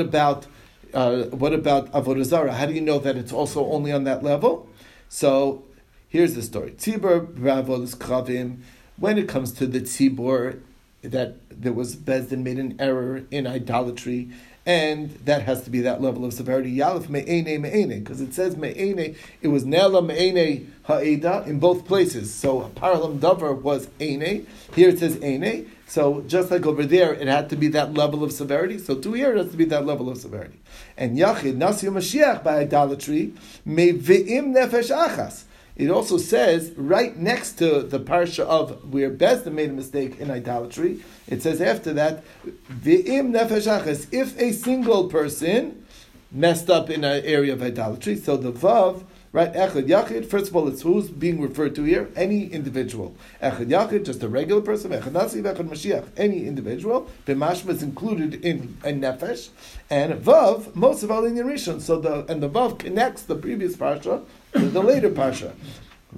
about 0.00 0.46
uh, 0.94 1.24
what 1.24 1.52
about 1.52 1.92
avodah 1.92 2.24
zara? 2.24 2.52
How 2.52 2.66
do 2.66 2.72
you 2.72 2.80
know 2.80 2.98
that 2.98 3.16
it's 3.16 3.32
also 3.32 3.66
only 3.66 3.92
on 3.92 4.04
that 4.04 4.22
level? 4.22 4.68
So 5.08 5.64
here's 6.08 6.34
the 6.34 6.42
story. 6.42 6.72
Tzibur 6.72 7.26
b'avodas 7.34 7.96
kravim. 7.96 8.58
When 8.98 9.18
it 9.18 9.28
comes 9.28 9.52
to 9.52 9.66
the 9.66 9.80
tzibur, 9.80 10.60
that 11.02 11.36
there 11.50 11.72
was 11.72 11.96
Bezdin 11.96 12.42
made 12.42 12.58
an 12.58 12.76
error 12.78 13.24
in 13.30 13.46
idolatry, 13.46 14.30
and 14.64 15.10
that 15.24 15.42
has 15.42 15.62
to 15.64 15.70
be 15.70 15.80
that 15.82 16.02
level 16.02 16.24
of 16.24 16.32
severity. 16.32 16.76
Yalef 16.76 17.08
me'ene 17.08 17.60
me'ene, 17.60 18.00
because 18.00 18.20
it 18.20 18.34
says 18.34 18.56
me'ene, 18.56 19.14
it 19.40 19.48
was 19.48 19.64
nela 19.64 20.04
me'ene 20.04 20.72
ha'eda 20.84 21.44
in 21.46 21.60
both 21.60 21.84
places. 21.86 22.34
So 22.34 22.70
paralam 22.74 23.20
davar 23.20 23.60
was 23.60 23.88
ene. 24.00 24.46
Here 24.74 24.88
it 24.88 24.98
says 24.98 25.22
ene. 25.22 25.70
So 25.88 26.22
just 26.22 26.50
like 26.50 26.66
over 26.66 26.84
there, 26.84 27.14
it 27.14 27.28
had 27.28 27.48
to 27.50 27.56
be 27.56 27.68
that 27.68 27.94
level 27.94 28.24
of 28.24 28.32
severity. 28.32 28.78
So 28.78 28.96
to 28.96 29.12
here, 29.12 29.32
it 29.32 29.38
has 29.38 29.50
to 29.52 29.56
be 29.56 29.64
that 29.66 29.86
level 29.86 30.08
of 30.08 30.18
severity. 30.18 30.58
And 30.96 31.16
Yachid, 31.16 31.54
Nasi 31.54 31.86
Mashiach 31.86 32.42
by 32.42 32.58
idolatry, 32.58 33.34
may 33.64 33.92
ve'im 33.92 34.52
nefesh 34.52 34.90
achas. 34.94 35.44
It 35.76 35.90
also 35.90 36.16
says 36.16 36.72
right 36.76 37.16
next 37.16 37.52
to 37.58 37.82
the 37.82 38.00
parsha 38.00 38.40
of 38.40 38.92
where 38.92 39.10
Bezda 39.10 39.52
made 39.52 39.70
a 39.70 39.74
mistake 39.74 40.18
in 40.18 40.30
idolatry. 40.30 41.04
It 41.28 41.42
says 41.42 41.60
after 41.60 41.92
that, 41.92 42.24
ve'im 42.44 43.30
nefesh 43.30 43.68
achas. 43.68 44.08
If 44.12 44.36
a 44.40 44.52
single 44.52 45.08
person 45.08 45.86
messed 46.32 46.68
up 46.68 46.90
in 46.90 47.04
an 47.04 47.24
area 47.24 47.52
of 47.52 47.62
idolatry, 47.62 48.16
so 48.16 48.36
the 48.36 48.50
vav 48.50 49.04
Right? 49.36 49.52
Echad 49.52 49.86
Yachid, 49.86 50.24
first 50.24 50.48
of 50.48 50.56
all, 50.56 50.66
it's 50.66 50.80
who's 50.80 51.10
being 51.10 51.42
referred 51.42 51.74
to 51.74 51.82
here? 51.82 52.08
Any 52.16 52.46
individual. 52.46 53.14
Echad 53.42 53.66
Yachid, 53.66 54.06
just 54.06 54.22
a 54.22 54.30
regular 54.30 54.62
person. 54.62 54.92
Echad 54.92 55.12
Nasi, 55.12 55.42
Echad 55.42 55.68
Mashiach, 55.68 56.06
any 56.16 56.46
individual. 56.46 57.06
B'mashma 57.26 57.68
is 57.68 57.82
included 57.82 58.42
in 58.42 58.78
a 58.82 58.94
Nefesh. 58.94 59.50
And 59.90 60.14
Vav, 60.14 60.74
most 60.74 61.02
of 61.02 61.10
all 61.10 61.26
in 61.26 61.34
Rishon. 61.34 61.82
So 61.82 62.00
the, 62.00 62.24
and 62.32 62.42
the 62.42 62.48
Vav 62.48 62.78
connects 62.78 63.24
the 63.24 63.34
previous 63.34 63.76
Parsha 63.76 64.24
to 64.54 64.70
the 64.70 64.82
later 64.82 65.10
Parsha. 65.10 65.52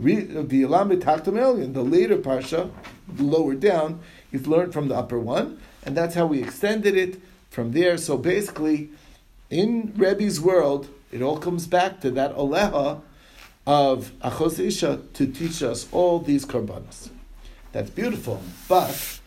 The 0.00 0.36
later 1.82 2.18
Parsha, 2.18 2.70
lower 3.18 3.54
down, 3.56 4.00
is 4.30 4.46
learned 4.46 4.72
from 4.72 4.86
the 4.86 4.94
upper 4.94 5.18
one. 5.18 5.60
And 5.82 5.96
that's 5.96 6.14
how 6.14 6.26
we 6.26 6.40
extended 6.40 6.96
it 6.96 7.20
from 7.50 7.72
there. 7.72 7.98
So 7.98 8.16
basically, 8.16 8.90
in 9.50 9.92
Rebbe's 9.96 10.40
world, 10.40 10.88
it 11.10 11.20
all 11.20 11.38
comes 11.38 11.66
back 11.66 12.00
to 12.02 12.12
that 12.12 12.36
Oleha 12.36 13.00
of 13.68 14.12
Achos 14.20 14.58
Isha 14.58 14.98
to 15.12 15.26
teach 15.26 15.62
us 15.62 15.86
all 15.92 16.20
these 16.20 16.46
karbanos. 16.46 17.10
That's 17.72 17.90
beautiful, 17.90 18.40
but 18.66 19.20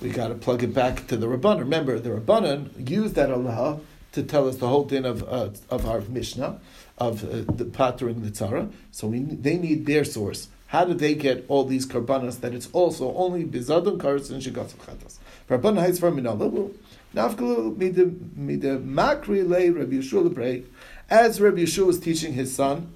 we 0.00 0.08
got 0.08 0.28
to 0.28 0.36
plug 0.36 0.62
it 0.62 0.72
back 0.72 1.06
to 1.08 1.18
the 1.18 1.26
Rabbanan. 1.26 1.58
Remember, 1.60 1.98
the 1.98 2.08
Rabbanan 2.08 2.88
used 2.88 3.14
that 3.16 3.30
Allah 3.30 3.78
to 4.12 4.22
tell 4.22 4.48
us 4.48 4.56
the 4.56 4.68
whole 4.68 4.88
thing 4.88 5.04
of, 5.04 5.22
uh, 5.24 5.50
of 5.68 5.86
our 5.86 6.00
Mishnah, 6.00 6.60
of 6.96 7.24
uh, 7.24 7.52
the 7.52 7.66
pattering 7.66 8.22
the 8.22 8.30
tzara. 8.30 8.72
So 8.90 9.08
we, 9.08 9.18
they 9.18 9.58
need 9.58 9.84
their 9.84 10.04
source 10.04 10.48
How 10.68 10.86
do 10.86 10.94
they 10.94 11.14
get 11.14 11.44
all 11.48 11.64
these 11.64 11.86
karbanas 11.86 12.40
that 12.40 12.54
it's 12.54 12.70
also 12.72 13.14
only 13.14 13.44
bizadon 13.44 13.98
karas 13.98 14.30
and 14.30 14.40
shigatzim 14.40 14.78
chatas? 14.78 15.18
Rabban 15.50 15.78
Haiz 15.78 16.00
from 16.00 16.16
Minalavu, 16.16 16.74
Nafkalu 17.14 17.76
Mida 17.76 18.78
Makri 18.78 19.46
Le 19.46 19.70
Rabbi 19.78 19.96
Yeshua 19.96 20.26
Lebrei, 20.26 20.64
as 21.10 21.38
Rabbi 21.38 21.58
Yeshua 21.58 21.86
was 21.86 22.00
teaching 22.00 22.32
his 22.32 22.56
son, 22.56 22.94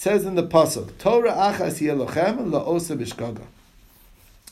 says 0.00 0.24
in 0.24 0.34
the 0.34 0.42
Pasuk, 0.42 0.96
Torah 0.96 1.32
Achas 1.32 1.78
Yelochem 1.78 2.50
La'osa 2.50 2.96
Bishkaga. 2.96 3.42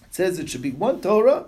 It 0.03 0.15
says 0.15 0.39
it 0.39 0.51
should 0.51 0.61
be 0.61 0.73
one 0.73 1.01
Torah 1.01 1.47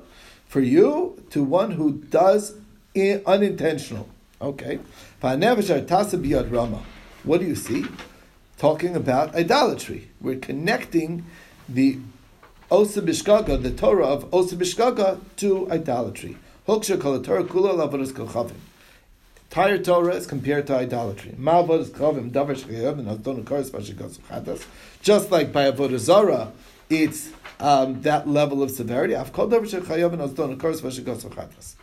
for 0.49 0.63
you 0.63 1.23
to 1.29 1.43
one 1.43 1.73
who 1.73 1.93
does 1.93 2.55
unintentional. 2.97 4.09
Okay. 4.41 4.79
rama. 5.23 6.83
What 7.25 7.41
do 7.41 7.47
you 7.47 7.55
see? 7.55 7.85
Talking 8.57 8.97
about 8.97 9.35
idolatry. 9.35 10.09
We're 10.19 10.39
connecting 10.39 11.27
the 11.69 11.99
Osa 12.71 13.03
Bishkaga, 13.03 13.63
the 13.63 13.71
Torah 13.71 14.07
of 14.07 14.33
Osa 14.33 14.57
Bishkaga, 14.57 15.21
to 15.37 15.71
idolatry. 15.71 16.39
Torah 16.67 17.45
kula 17.45 18.70
Entire 19.51 19.79
Torah 19.79 20.15
is 20.15 20.29
compared 20.29 20.69
to 20.69 20.77
idolatry. 20.77 21.33
Shchayav 21.33 22.19
and 23.01 24.61
Just 25.03 25.31
like 25.33 25.53
by 25.53 25.69
avodah 25.69 25.99
zara, 25.99 26.53
it's 26.89 27.31
um, 27.59 28.01
that 28.03 28.29
level 28.29 28.63
of 28.63 28.71
severity. 28.71 29.15
Davar 29.15 29.83
shchayav 29.83 30.13
and 30.13 31.77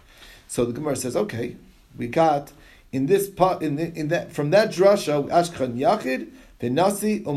So 0.48 0.64
the 0.64 0.72
Gemara 0.72 0.96
says, 0.96 1.18
okay, 1.18 1.58
we 1.98 2.08
got 2.08 2.54
in 2.94 3.08
this 3.08 3.30
part 3.30 3.62
in, 3.62 3.78
in 3.78 4.08
that 4.08 4.32
from 4.32 4.52
that 4.52 4.70
drasha 4.70 5.28
Ashkan 5.28 5.78
Yachid, 5.78 6.30
Benasi, 6.62 7.28
or 7.28 7.36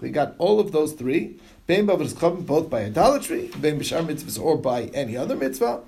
We 0.00 0.10
got 0.10 0.36
all 0.38 0.60
of 0.60 0.70
those 0.70 0.92
three. 0.92 1.40
Ben 1.66 1.86
both 1.86 2.70
by 2.70 2.84
idolatry, 2.84 3.48
Bishar 3.48 4.06
mitzvahs, 4.06 4.40
or 4.40 4.56
by 4.58 4.84
any 4.94 5.16
other 5.16 5.34
mitzvah. 5.34 5.80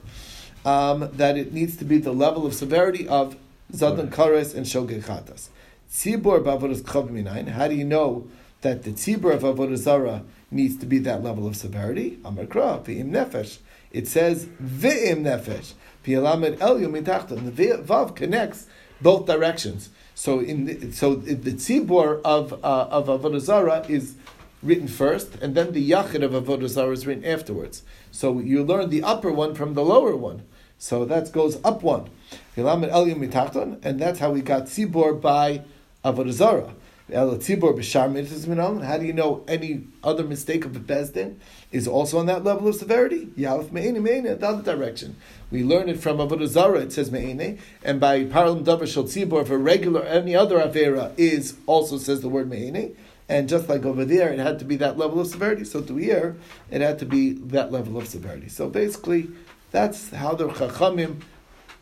Um, 0.65 1.11
that 1.13 1.37
it 1.37 1.53
needs 1.53 1.77
to 1.77 1.85
be 1.85 1.99
the 1.99 2.13
level 2.13 2.45
of 2.45 2.55
severity 2.55 3.07
of 3.07 3.37
Zadan 3.73 4.11
Kares 4.11 4.55
and 4.55 4.67
Shogeg 4.67 5.05
Chatas. 5.05 5.49
Tzibur 5.91 6.43
Bavodas 6.43 6.83
Chav 6.83 7.49
How 7.51 7.69
do 7.69 7.75
you 7.75 7.85
know 7.85 8.29
that 8.61 8.83
the 8.83 8.91
Tzibur 8.91 9.33
of 9.35 9.43
Avodah 9.43 9.77
Zara 9.77 10.23
needs 10.51 10.77
to 10.79 10.87
be 10.87 10.99
that 10.99 11.23
level 11.23 11.47
of 11.47 11.57
severity? 11.57 12.19
Amar 12.25 12.45
Kra, 12.45 12.85
V'im 12.85 13.11
Nefesh. 13.11 13.59
It 13.91 14.09
says 14.09 14.47
V'im 14.63 15.23
Nefesh. 15.23 15.75
V'yalamed 16.05 16.61
El 16.61 16.77
Yomitachta. 16.77 17.55
The 17.55 17.83
Vav 17.83 18.15
connects 18.15 18.67
both 19.01 19.27
directions. 19.27 19.91
So 20.15 20.41
in 20.41 20.65
the, 20.67 20.93
so 20.93 21.17
the 21.17 21.53
tzibur 21.53 22.21
of 22.25 22.53
uh, 22.65 22.89
of 22.91 23.07
avodah 23.07 23.41
zarah 23.41 23.85
is 23.89 24.15
written 24.63 24.89
first, 24.89 25.35
and 25.37 25.55
then 25.55 25.73
the 25.73 25.91
yachid 25.91 26.23
of 26.23 26.33
avodah 26.33 26.69
zarah 26.69 26.93
is 26.93 27.07
written 27.07 27.25
afterwards. 27.25 27.83
So 28.13 28.39
you 28.39 28.63
learn 28.63 28.91
the 28.91 29.03
upper 29.03 29.33
one 29.33 29.55
from 29.55 29.75
the 29.75 29.85
lower 29.85 30.17
one. 30.17 30.43
So 30.79 31.05
that 31.05 31.33
goes 31.33 31.59
up 31.65 31.83
one. 31.83 32.11
And 32.57 32.67
that's 32.67 34.19
how 34.19 34.31
we 34.31 34.41
got 34.43 34.65
tzibur 34.65 35.21
by 35.21 35.63
avodah 36.05 36.33
zarah. 36.33 36.75
How 37.13 37.27
do 37.37 39.05
you 39.05 39.13
know 39.13 39.45
any 39.47 39.87
other 40.03 40.25
mistake 40.25 40.65
of 40.65 40.75
a 40.75 40.81
bezdin 40.81 41.37
is 41.71 41.87
also 41.87 42.19
on 42.19 42.25
that 42.27 42.45
level 42.45 42.67
of 42.67 42.77
severity? 42.77 43.27
Yalif 43.37 43.71
me'ene 43.73 44.03
me'ene, 44.03 44.23
the 44.23 44.47
other 44.47 44.63
direction. 44.63 45.17
We 45.51 45.63
learn 45.65 45.91
it 45.91 46.01
from 46.01 46.17
Avodah 46.17 46.47
Zarah, 46.47 46.81
it 46.81 46.95
says 46.95 47.13
me'ene, 47.13 47.59
and 47.83 48.01
by 48.01 48.25
Parlam 48.25 48.65
Davar 48.65 48.87
Shal 48.91 49.05
Tzibor, 49.05 49.43
if 49.43 49.51
a 49.51 49.59
regular, 49.59 50.03
any 50.03 50.35
other 50.35 50.57
Avera 50.57 51.13
is, 51.19 51.59
also 51.67 51.99
says 51.99 52.23
the 52.23 52.31
word 52.31 52.49
me'ene, 52.49 52.97
and 53.29 53.51
just 53.51 53.69
like 53.69 53.85
over 53.85 54.07
there, 54.07 54.33
it 54.33 54.39
had 54.39 54.59
to 54.61 54.65
be 54.65 54.77
that 54.77 54.97
level 54.97 55.21
of 55.21 55.27
severity, 55.27 55.65
so 55.65 55.83
to 55.83 55.97
here, 55.97 56.37
it 56.71 56.81
had 56.81 56.99
to 57.01 57.05
be 57.05 57.35
that 57.35 57.71
level 57.71 57.99
of 57.99 58.09
severity. 58.09 58.49
So 58.49 58.71
basically, 58.71 59.29
that's 59.75 60.11
how 60.11 60.35
the 60.37 60.47
Chachamim, 60.49 61.21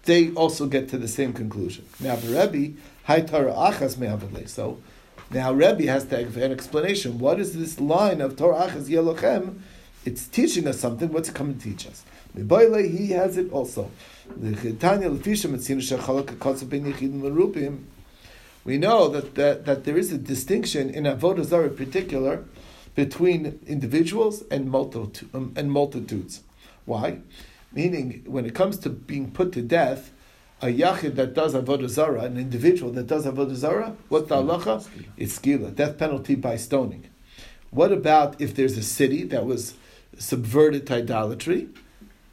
they 0.05 0.31
also 0.33 0.67
get 0.67 0.89
to 0.89 0.97
the 0.97 1.07
same 1.07 1.35
conclusion. 1.35 1.85
Now 2.01 2.17
the 2.17 2.29
Rebbe, 2.29 2.79
Hai 3.05 3.21
Torah 3.21 3.53
Achas 3.53 3.99
Me'avaleh, 3.99 4.49
so 4.49 4.81
now 5.31 5.53
Rebbe 5.53 5.85
has 5.85 6.07
to 6.07 6.25
have 6.25 6.39
an 6.39 6.53
explanation. 6.53 7.19
What 7.19 7.39
is 7.39 7.55
this 7.55 7.79
line 7.79 8.23
of 8.23 8.37
Torah 8.37 8.69
Achas 8.69 8.89
Yelochem? 8.89 9.61
It's 10.07 10.27
teaching 10.27 10.67
us 10.67 10.81
something. 10.81 11.13
What's 11.13 11.29
it 11.29 11.35
coming 11.35 11.59
to 11.59 11.63
teach 11.63 11.87
us? 11.87 12.03
He 12.35 13.11
has 13.11 13.37
it 13.37 13.53
also. 13.53 13.91
We 18.65 18.79
know 18.79 19.09
that, 19.09 19.35
that, 19.35 19.67
that 19.67 19.85
there 19.85 19.99
is 19.99 20.13
a 20.13 20.19
distinction 20.19 20.89
in 20.89 21.05
Avodah 21.05 21.45
Zarah 21.45 21.69
in 21.69 21.77
particular 21.77 22.45
between 22.95 23.61
individuals 23.67 24.45
and, 24.51 24.71
multitude, 24.71 25.29
um, 25.35 25.53
and 25.57 25.71
multitudes. 25.71 26.41
Why? 26.87 27.19
Meaning, 27.75 28.25
when 28.27 28.45
it 28.45 28.55
comes 28.55 28.77
to 28.79 28.91
being 28.91 29.31
put 29.31 29.53
to 29.53 29.63
death, 29.63 30.13
a 30.61 30.67
yachid 30.67 31.17
that 31.17 31.35
does 31.35 31.55
avodah 31.55 31.89
zara, 31.89 32.23
an 32.23 32.37
individual 32.37 32.93
that 32.93 33.07
does 33.07 33.27
avodah 33.27 33.55
zara, 33.55 33.97
what's 34.09 34.29
the 34.29 34.37
halacha? 34.37 34.87
It's 35.17 35.39
skila, 35.39 35.75
death 35.75 35.99
penalty 35.99 36.35
by 36.35 36.57
stoning. 36.57 37.09
What 37.71 37.91
about 37.91 38.41
if 38.41 38.55
there's 38.55 38.77
a 38.77 38.83
city 38.83 39.25
that 39.25 39.47
was 39.47 39.75
subverted 40.19 40.87
to 40.89 40.97
idolatry? 40.97 41.69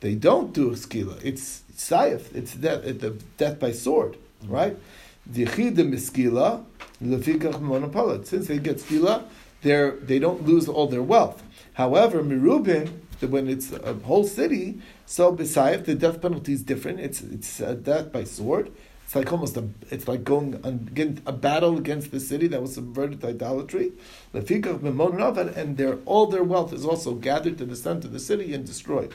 They 0.01 0.15
don't 0.15 0.53
do 0.53 0.72
skila. 0.72 1.24
It's 1.24 1.63
sayif. 1.75 2.36
It's 2.36 2.53
death, 2.53 2.84
the 2.84 3.17
death 3.38 3.60
by 3.60 3.72
sword, 3.72 4.17
mm-hmm. 4.43 4.53
right? 4.53 4.77
The 5.25 5.46
miskila 5.46 6.65
lefikach 7.03 7.60
monopolit. 7.62 8.27
Since 8.27 8.48
they 8.48 8.60
get 8.60 8.77
skila, 8.77 9.24
they 9.62 9.91
they 10.01 10.19
don't 10.19 10.46
lose 10.46 10.67
all 10.67 10.88
their 10.88 11.03
wealth. 11.03 11.41
However, 11.74 12.24
mirubin, 12.24 13.00
when 13.27 13.49
it's 13.49 13.71
a 13.71 13.93
whole 13.93 14.23
city, 14.23 14.79
so 15.05 15.31
besides 15.31 15.83
the 15.85 15.95
death 15.95 16.21
penalty 16.21 16.53
is 16.53 16.63
different. 16.63 16.99
It's 16.99 17.21
it's 17.21 17.59
a 17.59 17.75
death 17.75 18.11
by 18.11 18.23
sword. 18.23 18.71
It's 19.05 19.15
like 19.15 19.31
almost 19.31 19.57
a. 19.57 19.67
It's 19.89 20.07
like 20.07 20.23
going 20.23 20.59
against 20.63 21.23
a 21.25 21.31
battle 21.31 21.77
against 21.77 22.11
the 22.11 22.19
city 22.19 22.47
that 22.47 22.61
was 22.61 22.75
subverted 22.75 23.21
to 23.21 23.29
idolatry. 23.29 23.91
And 24.33 25.77
their 25.77 25.97
all 26.05 26.27
their 26.27 26.43
wealth 26.43 26.73
is 26.73 26.85
also 26.85 27.15
gathered 27.15 27.57
to 27.57 27.65
the 27.65 27.75
center 27.75 28.07
of 28.07 28.13
the 28.13 28.19
city 28.19 28.53
and 28.53 28.65
destroyed. 28.65 29.13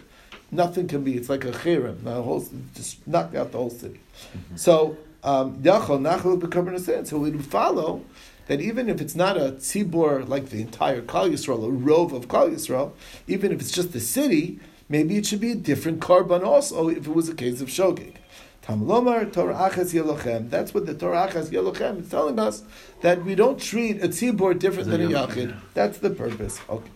Nothing 0.51 0.89
can 0.89 1.05
be. 1.05 1.17
It's 1.17 1.29
like 1.29 1.45
a 1.45 1.53
cherem. 1.53 2.03
The 2.03 2.23
whole 2.23 2.45
just 2.75 3.07
knock 3.07 3.35
out 3.37 3.53
the 3.53 3.59
whole 3.59 3.71
city. 3.71 4.01
Mm-hmm. 4.37 4.57
So 4.57 4.97
um, 5.23 5.63
yachol 5.63 6.01
nachal 6.01 6.41
b'karban 6.41 7.07
So 7.07 7.19
we 7.19 7.31
would 7.31 7.45
follow 7.47 8.03
that 8.47 8.61
even 8.61 8.89
if 8.89 9.01
it's 9.01 9.15
not 9.15 9.37
a 9.37 9.53
tzibor 9.53 10.27
like 10.29 10.51
the 10.51 10.61
entire 10.61 11.01
Kal 11.03 11.29
Yisrael, 11.29 11.67
a 11.67 11.71
rove 11.71 12.13
of 12.13 12.29
Kal 12.29 12.49
Yisrael, 12.49 12.93
even 13.27 13.53
if 13.53 13.61
it's 13.61 13.73
just 13.73 13.93
the 13.93 14.01
city, 14.01 14.61
maybe 14.89 15.17
it 15.17 15.27
should 15.27 15.41
be 15.41 15.53
a 15.53 15.57
different 15.57 16.01
karban 16.01 16.45
also 16.45 16.89
if 16.89 17.07
it 17.07 17.15
was 17.15 17.29
a 17.29 17.35
case 17.35 17.61
of 17.61 17.69
shogeg. 17.69 18.17
Tamlomar 18.63 19.31
Torah 19.31 19.55
Achas 19.55 19.93
Yelochem. 19.93 20.49
That's 20.49 20.73
what 20.73 20.87
the 20.87 20.95
Torah 20.95 21.29
Achas 21.29 21.51
Yelochem 21.51 22.01
is 22.01 22.09
telling 22.09 22.39
us 22.39 22.63
that 23.03 23.23
we 23.25 23.35
don't 23.35 23.61
treat 23.61 24.03
a 24.03 24.09
tzibor 24.09 24.59
different 24.59 24.89
than 24.89 25.03
a 25.03 25.09
yachid. 25.09 25.55
That's 25.75 25.99
the 25.99 26.11
purpose. 26.11 26.61
Okay. 26.69 26.91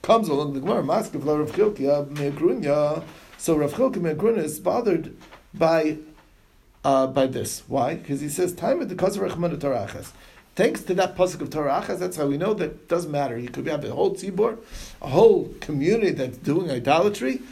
Comes 0.00 0.28
along 0.28 0.54
the 0.54 0.60
Gemara, 0.60 0.82
Maskav 0.82 1.24
Rav 1.24 1.52
Chilkia 1.52 2.10
Me'grunya. 2.10 3.02
So 3.36 3.54
Rav 3.56 3.74
Chilkia 3.74 4.00
Me'grunya 4.00 4.44
is 4.44 4.58
bothered 4.58 5.14
by 5.52 5.98
uh, 6.84 7.06
by 7.06 7.26
this. 7.26 7.62
Why? 7.68 7.94
Because 7.94 8.20
he 8.20 8.28
says, 8.28 8.54
"Time 8.54 8.80
at 8.80 8.88
the 8.88 8.94
Kazar 8.94 9.28
Rechman 9.28 9.58
Torah 9.60 9.86
Achas." 9.86 10.12
Thanks 10.54 10.82
to 10.84 10.94
that 10.94 11.16
pasuk 11.16 11.40
of 11.40 11.50
Torah 11.50 11.82
Achas, 11.82 11.98
that's 11.98 12.16
how 12.16 12.26
we 12.26 12.36
know 12.36 12.54
that 12.54 12.64
it 12.64 12.88
doesn't 12.88 13.10
matter. 13.10 13.36
You 13.36 13.48
could 13.48 13.66
have 13.66 13.84
a 13.84 13.90
whole 13.90 14.14
tzibor, 14.14 14.58
a 15.02 15.08
whole 15.08 15.52
community 15.60 16.12
that's 16.12 16.38
doing 16.38 16.70
idolatry, 16.70 17.42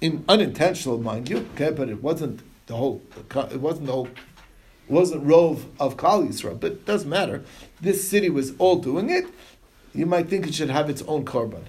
in 0.00 0.24
unintentional, 0.28 0.98
mind 0.98 1.28
you. 1.28 1.46
Okay, 1.54 1.70
but 1.70 1.88
it 1.88 2.02
wasn't 2.02 2.40
the 2.66 2.74
whole. 2.74 3.02
It 3.16 3.60
wasn't 3.60 3.86
the 3.86 3.92
whole. 3.92 4.06
It 4.06 4.92
wasn't 4.92 5.24
rove 5.24 5.66
of 5.78 5.96
Kal 5.96 6.22
Yisrael, 6.22 6.58
but 6.58 6.72
it 6.72 6.86
doesn't 6.86 7.08
matter. 7.08 7.44
This 7.80 8.08
city 8.08 8.30
was 8.30 8.52
all 8.58 8.76
doing 8.76 9.10
it. 9.10 9.26
You 9.94 10.06
might 10.06 10.28
think 10.28 10.46
it 10.46 10.54
should 10.54 10.70
have 10.70 10.90
its 10.90 11.02
own 11.02 11.24
korban. 11.24 11.64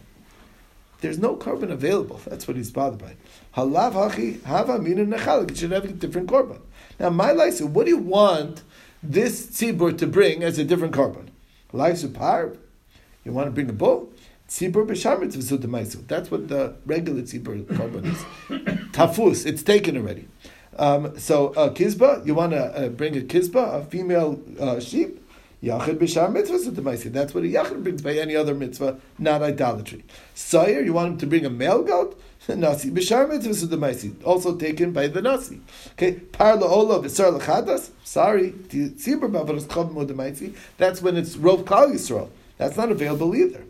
There's 1.01 1.19
no 1.19 1.35
korban 1.35 1.71
available. 1.71 2.21
That's 2.25 2.47
what 2.47 2.57
he's 2.57 2.71
bothered 2.71 2.99
by. 2.99 3.15
Halav 3.55 3.93
hachi 3.93 4.43
hava 4.43 4.79
minu 4.79 5.07
nechalik. 5.07 5.51
It 5.51 5.57
should 5.57 5.71
have 5.71 5.85
a 5.85 5.89
different 5.89 6.29
korban. 6.29 6.61
Now, 6.99 7.09
my 7.09 7.31
license. 7.31 7.69
What 7.69 7.85
do 7.85 7.91
you 7.91 7.97
want? 7.97 8.63
This 9.03 9.47
tzibur 9.47 9.97
to 9.97 10.07
bring 10.07 10.43
as 10.43 10.57
a 10.57 10.63
different 10.63 10.93
korban. 10.93 11.27
Laisu 11.73 12.13
par, 12.13 12.53
you 13.23 13.31
want 13.31 13.47
to 13.47 13.51
bring 13.51 13.69
a 13.69 13.73
bull? 13.73 14.11
Tzibur 14.47 14.85
b'shamitz 14.85 15.35
v'sudamaisu. 15.35 16.07
That's 16.07 16.29
what 16.29 16.47
the 16.47 16.75
regular 16.85 17.21
tzibur 17.21 17.63
korban 17.65 18.05
is. 18.05 18.17
Tafus, 18.91 19.45
it's 19.45 19.63
taken 19.63 19.97
already. 19.97 20.27
Um, 20.77 21.17
so 21.19 21.53
a 21.55 21.61
uh, 21.61 21.73
kizba, 21.73 22.25
you 22.25 22.33
want 22.33 22.53
to 22.53 22.63
uh, 22.63 22.89
bring 22.89 23.17
a 23.17 23.21
kizba, 23.21 23.81
a 23.81 23.85
female 23.85 24.41
uh, 24.59 24.79
sheep. 24.79 25.20
Yachid 25.63 25.99
b'shar 25.99 26.31
mitzvah. 26.31 27.09
That's 27.11 27.35
what 27.35 27.43
a 27.43 27.47
yachid 27.47 27.83
brings 27.83 28.01
by 28.01 28.13
any 28.13 28.35
other 28.35 28.55
mitzvah, 28.55 28.99
not 29.19 29.43
idolatry. 29.43 30.03
Sire, 30.33 30.81
you 30.81 30.93
want 30.93 31.13
him 31.13 31.17
to 31.19 31.27
bring 31.27 31.45
a 31.45 31.51
male 31.51 31.83
goat? 31.83 32.19
Nasi 32.47 32.89
b'shar 32.89 33.29
mitzvah. 33.29 34.25
Also 34.25 34.55
taken 34.55 34.91
by 34.91 35.05
the 35.07 35.21
nasi. 35.21 35.61
Okay, 35.91 36.13
parla 36.13 36.65
ola 36.65 36.99
v'sar 36.99 37.39
lechadas. 37.39 37.91
Sorry, 38.03 38.51
tzibur 38.51 39.31
b'avaros 39.31 39.65
chav 39.67 39.93
modamaisi. 39.93 40.55
That's 40.77 40.99
when 40.99 41.15
it's 41.15 41.35
rov 41.35 41.67
kal 41.67 41.89
yisrael. 41.89 42.29
That's 42.57 42.75
not 42.75 42.91
available 42.91 43.35
either. 43.35 43.63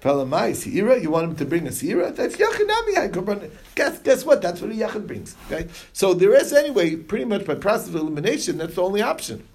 Palamai, 0.00 0.52
sirah, 0.52 1.00
you 1.00 1.10
want 1.10 1.30
him 1.30 1.36
to 1.36 1.44
bring 1.44 1.66
a 1.66 1.70
seira? 1.70 2.14
That's 2.14 2.36
yachinami 2.36 3.50
Guess 3.74 3.98
guess 3.98 4.24
what? 4.24 4.40
That's 4.40 4.62
what 4.62 4.70
a 4.70 4.74
yachid 4.74 5.06
brings. 5.06 5.36
Okay, 5.50 5.68
so 5.92 6.14
there 6.14 6.34
is 6.34 6.54
anyway, 6.54 6.96
pretty 6.96 7.26
much 7.26 7.44
by 7.44 7.54
process 7.54 7.88
of 7.88 7.96
elimination, 7.96 8.56
that's 8.56 8.76
the 8.76 8.82
only 8.82 9.02
option. 9.02 9.46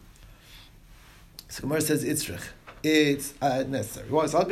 So 1.50 1.62
Gemara 1.62 1.82
says 1.82 2.06
itzrich. 2.06 2.44
It's 2.84 3.34
uh, 3.41 3.63
necessary. 3.68 4.10
Well, 4.10 4.24
I 4.24 4.44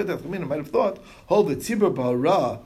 might 0.45 0.57
have 0.57 0.69
thought, 0.69 0.97
hold 1.27 1.47
the 1.47 1.55
tzibur 1.55 1.93
ba'ara, 1.93 2.59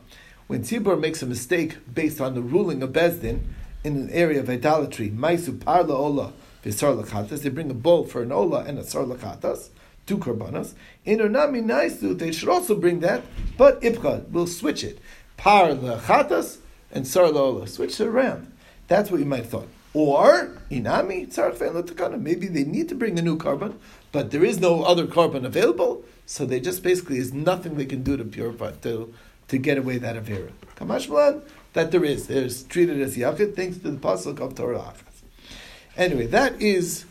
when 0.47 0.61
tzibur 0.63 1.00
makes 1.00 1.21
a 1.21 1.25
mistake 1.25 1.77
based 1.93 2.21
on 2.21 2.33
the 2.33 2.41
ruling 2.41 2.81
of 2.81 2.91
Bezdin 2.91 3.41
in 3.83 3.97
an 3.97 4.09
area 4.09 4.39
of 4.39 4.50
idolatry, 4.50 5.09
maisu 5.09 5.59
parla 5.59 5.93
ola 5.93 6.33
v'sar 6.63 7.00
lachatas, 7.00 7.43
they 7.43 7.50
bring 7.50 7.69
a 7.69 7.73
bull 7.73 8.05
for 8.05 8.23
an 8.23 8.31
ola 8.31 8.63
and 8.63 8.79
a 8.79 8.83
sar 8.83 9.03
lachatas, 9.03 9.69
two 10.05 10.17
korbanos. 10.17 10.73
In 11.05 11.19
Onami 11.19 11.63
Naisu, 11.63 12.17
they 12.17 12.31
should 12.31 12.50
also 12.50 12.75
bring 12.75 13.01
that, 13.01 13.23
but 13.57 13.81
Ipcha 13.81 14.29
will 14.29 14.47
switch 14.47 14.83
it. 14.83 15.00
Par 15.38 15.69
Chatas 15.69 16.57
and 16.91 17.07
Sar 17.07 17.29
Lola. 17.29 17.67
Switch 17.67 18.00
it 18.00 18.07
around. 18.07 18.51
That's 18.88 19.11
what 19.11 19.19
you 19.19 19.25
might 19.25 19.43
have 19.43 19.50
thought. 19.50 19.67
Or, 19.93 20.57
Inami, 20.69 21.33
Tzarech 21.33 22.21
Maybe 22.21 22.48
they 22.48 22.63
need 22.63 22.88
to 22.89 22.95
bring 22.95 23.19
a 23.19 23.21
new 23.21 23.38
korban, 23.38 23.75
but 24.12 24.31
there 24.31 24.45
is 24.45 24.60
no 24.60 24.83
other 24.83 25.05
korban 25.05 25.45
available, 25.45 26.03
so 26.25 26.45
they 26.45 26.62
just 26.62 26.81
basically, 26.81 27.17
is 27.17 27.33
nothing 27.33 27.75
they 27.75 27.86
can 27.86 28.01
do 28.01 28.15
to 28.15 28.24
purify, 28.24 28.71
to, 28.83 29.13
to 29.50 29.57
get 29.57 29.77
away 29.77 29.98
that 29.98 30.15
Avera. 30.15 30.51
Kamashmalan, 30.77 31.41
that 31.74 31.91
there 31.91 32.05
is. 32.05 32.27
There's 32.27 32.63
treated 32.63 33.01
as 33.01 33.17
Yachid, 33.17 33.55
thanks 33.55 33.77
to 33.79 33.91
the 33.91 33.98
Pasuk 33.98 34.39
of 34.39 34.55
Torah. 34.55 34.93
Anyway, 35.98 36.25
that 36.27 36.62
is 36.62 37.05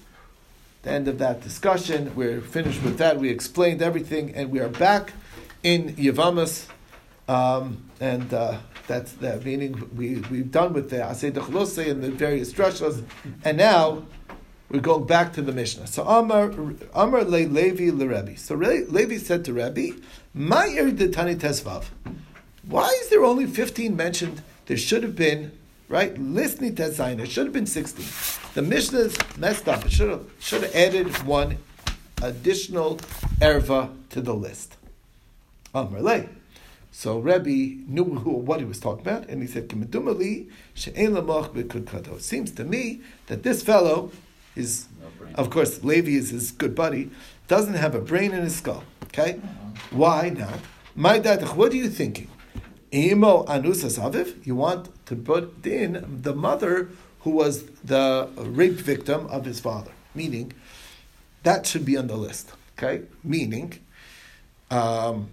the 0.82 0.90
end 0.90 1.06
of 1.06 1.18
that 1.18 1.42
discussion. 1.42 2.14
We're 2.14 2.40
finished 2.40 2.82
with 2.82 2.96
that. 2.96 3.18
We 3.18 3.28
explained 3.28 3.82
everything, 3.82 4.34
and 4.34 4.50
we 4.50 4.58
are 4.60 4.68
back 4.68 5.12
in 5.62 5.94
Yavamas. 5.96 6.66
Um, 7.30 7.84
and 8.00 8.34
uh, 8.34 8.58
that's 8.88 9.12
that 9.12 9.44
meaning 9.44 9.88
we, 9.96 10.16
we've 10.32 10.50
done 10.50 10.72
with 10.72 10.90
the 10.90 10.96
Asay 10.96 11.30
Dechlose 11.30 11.88
and 11.88 12.02
the 12.02 12.10
various 12.10 12.52
drashas, 12.52 13.04
and 13.44 13.56
now 13.56 14.02
we're 14.68 14.80
going 14.80 15.06
back 15.06 15.32
to 15.34 15.42
the 15.42 15.52
Mishnah. 15.52 15.86
So 15.86 16.02
Amar 16.02 16.52
Amar 16.92 17.22
Le 17.22 17.46
Levi 17.46 17.92
Le 17.96 18.08
Rebbe. 18.08 18.36
So 18.36 18.56
Re, 18.56 18.84
Levi 18.84 19.18
said 19.18 19.44
to 19.44 19.52
Rebbe, 19.52 20.00
"My 20.34 20.66
Tani 20.66 21.36
Tesvav. 21.36 21.84
Why 22.66 22.88
is 23.00 23.10
there 23.10 23.24
only 23.24 23.46
fifteen 23.46 23.94
mentioned? 23.94 24.42
There 24.66 24.76
should 24.76 25.04
have 25.04 25.14
been 25.14 25.52
right? 25.88 26.16
Listening 26.18 26.74
to 26.76 26.84
Zayin, 26.84 27.20
it 27.20 27.28
should 27.28 27.46
have 27.46 27.52
been 27.52 27.66
16. 27.66 28.06
The 28.54 28.62
Mishnah's 28.62 29.18
messed 29.36 29.68
up. 29.68 29.84
It 29.84 29.90
should 29.90 30.08
have, 30.08 30.24
should 30.38 30.62
have 30.62 30.72
added 30.72 31.08
one 31.24 31.58
additional 32.22 32.98
erva 33.40 33.92
to 34.10 34.20
the 34.20 34.32
list. 34.32 34.76
Amrle. 35.74 36.28
So 36.92 37.18
Rebbe 37.18 37.82
knew 37.86 38.04
who, 38.04 38.30
what 38.48 38.60
he 38.60 38.66
was 38.66 38.80
talking 38.80 39.06
about, 39.06 39.28
and 39.28 39.42
he 39.42 39.48
said, 39.48 39.72
It 39.72 39.82
seems 42.22 42.50
to 42.52 42.64
me 42.64 43.00
that 43.26 43.42
this 43.42 43.62
fellow 43.62 44.12
is, 44.56 44.88
no 45.00 45.26
of 45.36 45.50
course, 45.50 45.84
Levi 45.84 46.12
is 46.12 46.30
his 46.30 46.50
good 46.50 46.74
buddy, 46.74 47.10
doesn't 47.48 47.74
have 47.74 47.94
a 47.94 48.00
brain 48.00 48.32
in 48.32 48.42
his 48.42 48.56
skull. 48.56 48.84
Okay? 49.04 49.34
Uh-huh. 49.34 49.80
Why 49.90 50.30
not? 50.30 50.58
My 50.94 51.18
dad, 51.18 51.42
what 51.56 51.72
are 51.72 51.76
you 51.76 51.88
thinking? 51.88 52.28
Imo 52.92 53.44
anusas 53.44 53.98
aviv, 53.98 54.44
you 54.44 54.56
want 54.56 54.88
to 55.06 55.14
put 55.14 55.64
in 55.64 56.20
the 56.22 56.34
mother 56.34 56.90
who 57.20 57.30
was 57.30 57.64
the 57.84 58.28
rape 58.36 58.72
victim 58.72 59.26
of 59.28 59.44
his 59.44 59.60
father. 59.60 59.92
Meaning, 60.14 60.52
that 61.42 61.66
should 61.66 61.84
be 61.84 61.96
on 61.96 62.08
the 62.08 62.16
list. 62.16 62.52
Okay? 62.76 63.02
Meaning, 63.22 63.78
um, 64.70 65.30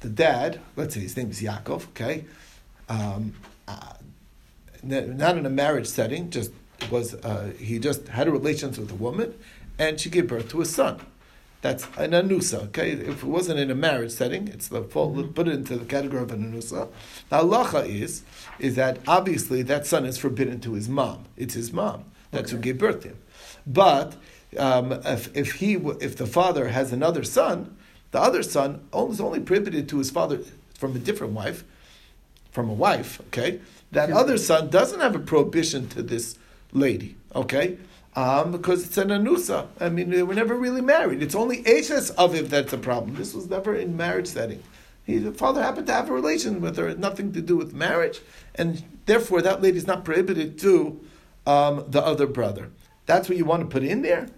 the 0.00 0.08
dad, 0.08 0.60
let's 0.76 0.94
say 0.94 1.00
his 1.00 1.16
name 1.16 1.30
is 1.30 1.40
Yaakov, 1.40 1.88
okay? 1.88 2.24
Um, 2.88 3.34
uh, 3.68 3.94
not 4.82 5.36
in 5.36 5.46
a 5.46 5.50
marriage 5.50 5.86
setting, 5.86 6.30
just 6.30 6.52
was 6.90 7.14
uh, 7.14 7.52
he 7.58 7.78
just 7.78 8.08
had 8.08 8.26
a 8.26 8.30
relations 8.30 8.78
with 8.78 8.90
a 8.90 8.94
woman, 8.94 9.34
and 9.78 10.00
she 10.00 10.08
gave 10.08 10.28
birth 10.28 10.48
to 10.50 10.60
a 10.60 10.64
son. 10.64 11.00
That's 11.62 11.84
an 11.98 12.12
anusa. 12.12 12.64
Okay, 12.68 12.92
if 12.92 13.22
it 13.22 13.24
wasn't 13.24 13.60
in 13.60 13.70
a 13.70 13.74
marriage 13.74 14.12
setting, 14.12 14.48
it's 14.48 14.68
the 14.68 14.82
full, 14.82 15.12
mm-hmm. 15.12 15.32
put 15.32 15.46
it 15.46 15.54
into 15.54 15.76
the 15.76 15.84
category 15.84 16.22
of 16.22 16.32
an 16.32 16.50
anusa. 16.50 16.88
The 17.28 17.38
halacha 17.38 17.86
is 17.86 18.22
is 18.58 18.76
that 18.76 18.98
obviously 19.06 19.62
that 19.62 19.86
son 19.86 20.06
is 20.06 20.16
forbidden 20.16 20.60
to 20.60 20.72
his 20.72 20.88
mom. 20.88 21.26
It's 21.36 21.54
his 21.54 21.72
mom. 21.72 22.04
That's 22.30 22.52
okay. 22.52 22.56
who 22.56 22.62
gave 22.62 22.78
birth 22.78 23.02
to 23.02 23.08
him. 23.08 23.18
But 23.66 24.16
um, 24.58 24.92
if, 24.92 25.36
if 25.36 25.52
he 25.56 25.74
if 25.74 26.16
the 26.16 26.26
father 26.26 26.68
has 26.68 26.92
another 26.92 27.24
son, 27.24 27.76
the 28.10 28.20
other 28.20 28.42
son 28.42 28.80
is 28.92 29.20
only 29.20 29.40
prohibited 29.40 29.88
to 29.88 29.98
his 29.98 30.10
father 30.10 30.40
from 30.74 30.96
a 30.96 30.98
different 30.98 31.32
wife, 31.32 31.64
from 32.50 32.68
a 32.68 32.74
wife. 32.74 33.20
Okay, 33.28 33.60
that 33.92 34.10
other 34.10 34.38
son 34.38 34.70
doesn't 34.70 35.00
have 35.00 35.14
a 35.14 35.20
prohibition 35.20 35.88
to 35.90 36.02
this 36.02 36.38
lady. 36.72 37.16
Okay, 37.34 37.78
um, 38.16 38.52
because 38.52 38.84
it's 38.84 38.98
an 38.98 39.08
anusa. 39.08 39.68
I 39.78 39.88
mean, 39.88 40.10
they 40.10 40.22
were 40.22 40.34
never 40.34 40.54
really 40.54 40.80
married. 40.80 41.22
It's 41.22 41.34
only 41.34 41.64
Ashes 41.66 42.10
of 42.10 42.34
him 42.34 42.48
that's 42.48 42.72
a 42.72 42.78
problem. 42.78 43.14
This 43.14 43.34
was 43.34 43.48
never 43.48 43.74
in 43.74 43.96
marriage 43.96 44.26
setting. 44.26 44.62
He, 45.04 45.18
the 45.18 45.32
father 45.32 45.62
happened 45.62 45.86
to 45.86 45.92
have 45.92 46.10
a 46.10 46.12
relation 46.12 46.60
with 46.60 46.76
her, 46.76 46.94
nothing 46.94 47.32
to 47.32 47.40
do 47.40 47.56
with 47.56 47.72
marriage, 47.72 48.20
and 48.54 48.82
therefore 49.06 49.42
that 49.42 49.62
lady 49.62 49.78
is 49.78 49.86
not 49.86 50.04
prohibited 50.04 50.58
to 50.60 51.00
um, 51.46 51.84
the 51.88 52.02
other 52.04 52.26
brother. 52.26 52.70
That's 53.06 53.28
what 53.28 53.38
you 53.38 53.44
want 53.44 53.62
to 53.62 53.66
put 53.66 53.82
in 53.82 54.02
there. 54.02 54.28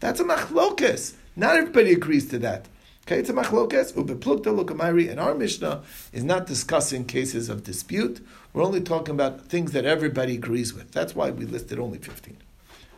That's 0.00 0.20
a 0.20 0.24
machlokes. 0.24 1.14
Not 1.36 1.56
everybody 1.56 1.92
agrees 1.92 2.28
to 2.28 2.38
that. 2.40 2.66
Okay, 3.06 3.18
it's 3.18 3.28
a 3.28 3.32
machlokes. 3.32 3.92
Ubeplukta 3.92 4.46
lukamari, 4.46 5.10
and 5.10 5.20
our 5.20 5.34
Mishnah 5.34 5.82
is 6.12 6.24
not 6.24 6.46
discussing 6.46 7.04
cases 7.04 7.48
of 7.48 7.64
dispute. 7.64 8.24
We're 8.52 8.64
only 8.64 8.80
talking 8.80 9.14
about 9.14 9.46
things 9.46 9.72
that 9.72 9.84
everybody 9.84 10.34
agrees 10.36 10.72
with. 10.72 10.92
That's 10.92 11.14
why 11.14 11.30
we 11.30 11.44
listed 11.44 11.78
only 11.78 11.98
15. 11.98 12.36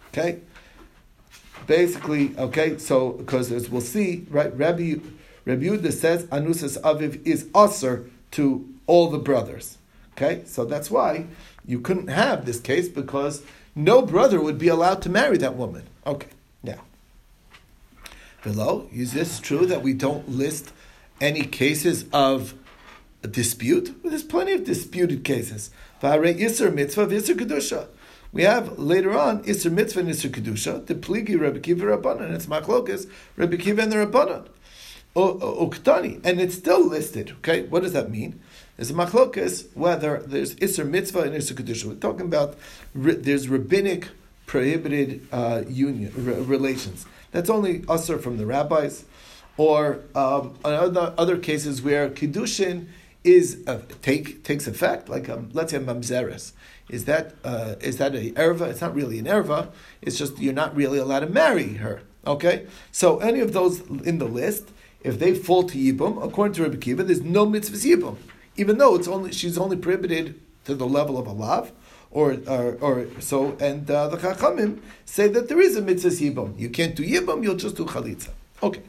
Okay? 0.08 0.40
Basically, 1.66 2.36
okay, 2.38 2.78
so, 2.78 3.12
because 3.12 3.50
as 3.50 3.68
we'll 3.68 3.80
see, 3.80 4.26
right, 4.30 4.56
Rabbi, 4.56 4.96
Rabbi 5.44 5.64
Yehuda 5.64 5.92
says 5.92 6.24
Anusas 6.26 6.80
Aviv 6.82 7.26
is 7.26 7.48
usher 7.54 8.08
to 8.32 8.68
all 8.86 9.10
the 9.10 9.18
brothers. 9.18 9.78
Okay? 10.12 10.42
So 10.46 10.64
that's 10.64 10.90
why 10.90 11.26
you 11.66 11.80
couldn't 11.80 12.08
have 12.08 12.46
this 12.46 12.60
case 12.60 12.88
because 12.88 13.42
no 13.74 14.02
brother 14.02 14.40
would 14.40 14.58
be 14.58 14.68
allowed 14.68 15.02
to 15.02 15.10
marry 15.10 15.36
that 15.38 15.56
woman. 15.56 15.82
Okay, 16.06 16.28
now 16.62 16.82
below. 18.46 18.88
Is 18.92 19.12
this 19.12 19.40
true 19.40 19.66
that 19.66 19.82
we 19.82 19.92
don't 19.92 20.28
list 20.28 20.72
any 21.20 21.44
cases 21.44 22.04
of 22.12 22.54
dispute? 23.22 23.94
Well, 24.02 24.10
there's 24.10 24.22
plenty 24.22 24.52
of 24.52 24.64
disputed 24.64 25.24
cases. 25.24 25.70
mitzvah 26.00 27.88
We 28.32 28.42
have 28.42 28.78
later 28.78 29.18
on 29.18 29.42
Isser 29.44 29.72
Mitzvah 29.72 30.00
and 30.00 30.08
Isser 30.08 30.30
Kedusha, 30.30 30.86
the 30.86 30.94
Pligi 30.94 31.40
Rebbe 31.40 31.58
Kiva 31.58 31.86
Rabbanan, 31.86 32.34
it's 32.34 32.46
Machlokas, 32.46 33.10
Rebbe 33.34 33.56
Kiva 33.56 33.82
and 33.82 33.92
the 33.92 33.96
Rabbanan. 33.96 34.48
Uktani, 35.16 36.20
and 36.24 36.40
it's 36.40 36.54
still 36.54 36.86
listed. 36.86 37.30
Okay, 37.38 37.62
what 37.62 37.82
does 37.82 37.94
that 37.94 38.10
mean? 38.10 38.38
There's 38.76 38.90
a 38.90 38.94
machlokas 38.94 39.74
whether 39.74 40.18
there's 40.18 40.54
Isser 40.56 40.86
Mitzvah 40.86 41.22
and 41.22 41.34
Isser 41.34 41.54
Kedusha. 41.54 41.86
We're 41.86 41.94
talking 41.94 42.26
about 42.26 42.56
there's 42.94 43.48
rabbinic 43.48 44.08
prohibited 44.46 45.26
uh, 45.32 45.62
union 45.68 46.12
relations. 46.46 47.04
That's 47.32 47.50
only 47.50 47.84
usher 47.88 48.18
from 48.18 48.38
the 48.38 48.46
rabbis, 48.46 49.04
or 49.56 50.00
um, 50.14 50.54
other, 50.64 51.14
other 51.18 51.36
cases 51.36 51.82
where 51.82 52.08
kiddushin 52.08 52.86
is 53.24 53.64
take 54.02 54.44
takes 54.44 54.66
effect, 54.66 55.08
like 55.08 55.28
um, 55.28 55.50
let's 55.52 55.72
say 55.72 55.78
mamzeres. 55.78 56.52
Is 56.88 57.06
that 57.06 57.34
uh, 57.44 57.74
is 57.80 57.96
that 57.98 58.14
a 58.14 58.30
erva? 58.32 58.68
It's 58.68 58.80
not 58.80 58.94
really 58.94 59.18
an 59.18 59.26
erva. 59.26 59.70
It's 60.00 60.16
just 60.16 60.38
you're 60.38 60.54
not 60.54 60.74
really 60.76 60.98
allowed 60.98 61.20
to 61.20 61.26
marry 61.26 61.74
her. 61.74 62.02
Okay, 62.26 62.66
so 62.92 63.18
any 63.18 63.40
of 63.40 63.52
those 63.52 63.80
in 63.80 64.18
the 64.18 64.26
list, 64.26 64.70
if 65.00 65.18
they 65.18 65.34
fall 65.34 65.64
to 65.64 65.76
yibum, 65.78 66.24
according 66.24 66.54
to 66.54 66.62
Rabbi 66.62 66.76
Kiva, 66.76 67.04
there's 67.04 67.22
no 67.22 67.46
mitzvah 67.46 67.76
yibum, 67.76 68.16
even 68.56 68.78
though 68.78 68.94
it's 68.94 69.08
only 69.08 69.32
she's 69.32 69.58
only 69.58 69.76
prohibited 69.76 70.40
to 70.64 70.74
the 70.74 70.86
level 70.86 71.18
of 71.18 71.26
a 71.26 71.32
lav 71.32 71.72
or, 72.16 72.38
or, 72.46 72.78
or 72.80 73.06
so, 73.20 73.58
and 73.60 73.90
uh, 73.90 74.08
the 74.08 74.16
Chachamim 74.16 74.80
say 75.04 75.28
that 75.28 75.50
there 75.50 75.60
is 75.60 75.76
a 75.76 75.82
mitzvah 75.82 76.08
yibam. 76.08 76.58
You 76.58 76.70
can't 76.70 76.96
do 76.96 77.04
yibam, 77.04 77.42
you'll 77.42 77.56
just 77.56 77.76
do 77.76 77.84
chalitza. 77.84 78.30
Okay. 78.62 78.80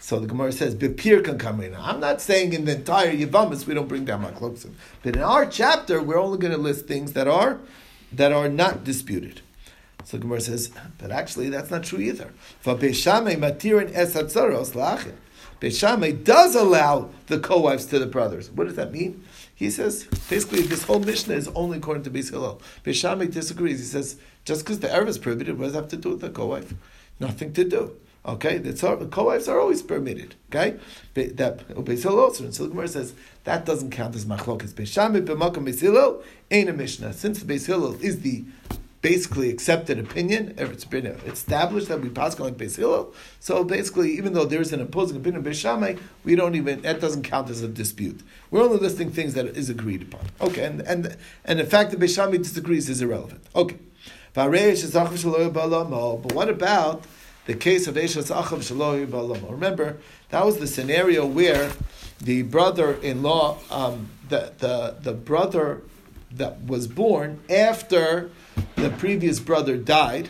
So 0.00 0.18
the 0.18 0.26
Gemara 0.26 0.50
says, 0.50 0.74
Bepir 0.74 1.22
can 1.22 1.36
come 1.38 1.60
in. 1.60 1.76
I'm 1.76 2.00
not 2.00 2.22
saying 2.22 2.54
in 2.54 2.64
the 2.64 2.76
entire 2.76 3.14
Yivamis 3.14 3.66
we 3.66 3.74
don't 3.74 3.86
bring 3.86 4.06
down 4.06 4.24
Makloksim. 4.24 4.72
But 5.02 5.14
in 5.14 5.22
our 5.22 5.46
chapter, 5.46 6.02
we're 6.02 6.18
only 6.18 6.38
going 6.38 6.54
to 6.54 6.58
list 6.58 6.86
things 6.86 7.12
that 7.12 7.28
are 7.28 7.60
that 8.10 8.32
are 8.32 8.48
not 8.48 8.82
disputed. 8.82 9.42
So 10.04 10.16
the 10.16 10.22
Gemara 10.22 10.40
says, 10.40 10.72
but 10.98 11.12
actually 11.12 11.50
that's 11.50 11.70
not 11.70 11.84
true 11.84 12.00
either. 12.00 12.32
Beis 12.64 12.94
Shammai 15.78 16.10
does 16.10 16.54
allow 16.56 17.10
the 17.28 17.38
co-wives 17.38 17.86
to 17.86 17.98
the 18.00 18.06
brothers. 18.06 18.50
What 18.50 18.66
does 18.66 18.76
that 18.76 18.90
mean? 18.90 19.22
He 19.62 19.70
says 19.70 20.04
basically 20.28 20.62
this 20.62 20.82
whole 20.82 20.98
Mishnah 20.98 21.36
is 21.36 21.46
only 21.54 21.78
according 21.78 22.02
to 22.02 22.10
Beis 22.10 22.30
Hillel. 22.30 22.60
Beishamik 22.84 23.32
disagrees. 23.32 23.78
He 23.78 23.84
says 23.84 24.16
just 24.44 24.64
because 24.64 24.80
the 24.80 24.88
Erev 24.88 25.06
is 25.06 25.18
prohibited, 25.18 25.56
what 25.56 25.66
does 25.66 25.74
that 25.74 25.82
have 25.82 25.90
to 25.90 25.96
do 25.96 26.08
with 26.10 26.20
the 26.20 26.30
co-wife? 26.30 26.74
Nothing 27.20 27.52
to 27.52 27.62
do. 27.62 27.96
Okay, 28.26 28.58
the 28.58 29.08
co-wives 29.08 29.46
are 29.46 29.60
always 29.60 29.80
permitted. 29.80 30.34
Okay, 30.50 30.78
that 31.14 31.68
Beis 31.68 32.04
also. 32.04 32.42
And 32.42 32.52
Gemara 32.52 32.88
says 32.88 33.14
that 33.44 33.64
doesn't 33.64 33.92
count 33.92 34.16
as 34.16 34.24
machlokas. 34.24 34.72
Beis 34.72 34.88
Shammai 34.88 35.20
b'makom 35.20 35.64
Beis 35.64 36.22
ain't 36.50 36.68
a 36.68 36.72
mishnah. 36.72 37.12
Since 37.12 37.44
the 37.44 37.54
Beis 37.54 38.02
is 38.02 38.20
the 38.22 38.44
basically 39.02 39.50
accepted 39.50 39.98
opinion, 39.98 40.54
if 40.56 40.70
it's 40.70 40.84
been 40.84 41.06
established 41.06 41.88
that 41.88 42.00
we 42.00 42.08
pass 42.08 42.38
on 42.38 42.46
like 42.46 42.56
Beis 42.56 42.76
Hillel. 42.76 43.12
So 43.40 43.64
basically, 43.64 44.12
even 44.12 44.32
though 44.32 44.44
there's 44.44 44.72
an 44.72 44.80
opposing 44.80 45.16
opinion 45.18 45.44
of 45.44 45.52
Beis 45.52 45.98
we 46.24 46.36
don't 46.36 46.54
even 46.54 46.80
that 46.82 47.00
doesn't 47.00 47.24
count 47.24 47.50
as 47.50 47.62
a 47.62 47.68
dispute. 47.68 48.20
We're 48.50 48.62
only 48.62 48.78
listing 48.78 49.10
things 49.10 49.34
that 49.34 49.44
is 49.46 49.68
agreed 49.68 50.02
upon. 50.02 50.26
Okay, 50.40 50.64
and 50.64 50.80
and 50.82 51.16
and 51.44 51.58
the 51.58 51.66
fact 51.66 51.90
that 51.90 52.00
Beis 52.00 52.14
disagrees 52.38 52.88
is 52.88 53.02
irrelevant. 53.02 53.44
Okay. 53.54 53.76
But 54.34 54.50
what 56.32 56.48
about 56.48 57.04
the 57.44 57.54
case 57.54 57.86
of 57.86 57.96
Eshes 57.96 58.34
Achav 58.34 58.60
Shaloi 58.60 59.06
Ba'alama. 59.06 59.50
Remember, 59.50 59.98
that 60.30 60.46
was 60.46 60.58
the 60.58 60.66
scenario 60.66 61.26
where 61.26 61.72
the 62.20 62.42
brother-in-law, 62.42 63.58
um, 63.70 64.08
the, 64.28 64.52
the, 64.58 64.96
the 65.02 65.12
brother 65.12 65.82
that 66.30 66.62
was 66.64 66.86
born 66.86 67.40
after 67.50 68.30
the 68.76 68.90
previous 68.90 69.40
brother 69.40 69.76
died, 69.76 70.28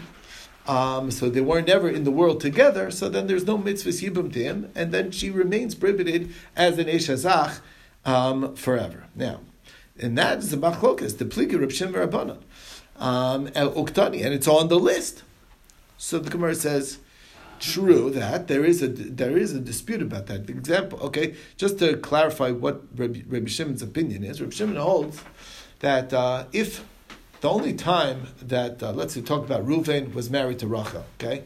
um, 0.66 1.10
so 1.10 1.28
they 1.28 1.40
were 1.40 1.60
never 1.60 1.88
in 1.88 2.04
the 2.04 2.10
world 2.10 2.40
together, 2.40 2.90
so 2.90 3.08
then 3.08 3.26
there's 3.26 3.46
no 3.46 3.58
mitzvah 3.58 3.90
yibum 3.90 4.32
to 4.32 4.42
him, 4.42 4.70
and 4.74 4.92
then 4.92 5.10
she 5.10 5.30
remains 5.30 5.74
prohibited 5.74 6.32
as 6.54 6.78
an 6.78 6.86
Eshazach 6.86 7.60
um, 8.04 8.54
forever. 8.54 9.04
Now, 9.14 9.40
and 9.98 10.16
that 10.18 10.38
is 10.38 10.50
the 10.50 10.56
machlokas, 10.56 11.18
the 11.18 11.24
pligi 11.24 11.58
Reb 11.60 11.70
Rabbanon, 11.70 12.42
um, 12.96 13.48
Uktani, 13.48 14.24
and 14.24 14.32
it's 14.32 14.48
on 14.48 14.68
the 14.68 14.78
list. 14.78 15.22
So 15.96 16.18
the 16.18 16.30
Gemara 16.30 16.54
says, 16.54 16.98
true 17.62 18.10
that 18.10 18.48
there 18.48 18.64
is 18.64 18.82
a 18.82 18.88
there 18.88 19.38
is 19.38 19.54
a 19.54 19.60
dispute 19.60 20.02
about 20.02 20.26
that. 20.26 20.46
The 20.46 20.52
example, 20.52 20.98
okay, 21.00 21.36
just 21.56 21.78
to 21.78 21.96
clarify 21.96 22.50
what 22.50 22.82
Rabbi, 22.96 23.20
Rabbi 23.26 23.46
Shimon's 23.46 23.82
opinion 23.82 24.24
is, 24.24 24.40
Rabbi 24.40 24.52
Shimon 24.52 24.76
holds 24.76 25.22
that 25.78 26.12
uh, 26.12 26.46
if 26.52 26.84
the 27.42 27.50
only 27.50 27.74
time 27.74 28.28
that 28.40 28.82
uh, 28.82 28.92
let's 28.92 29.14
say 29.14 29.20
talk 29.20 29.44
about 29.44 29.66
Ruvain 29.66 30.14
was 30.14 30.30
married 30.30 30.60
to 30.60 30.68
Rachel, 30.68 31.04
okay, 31.20 31.42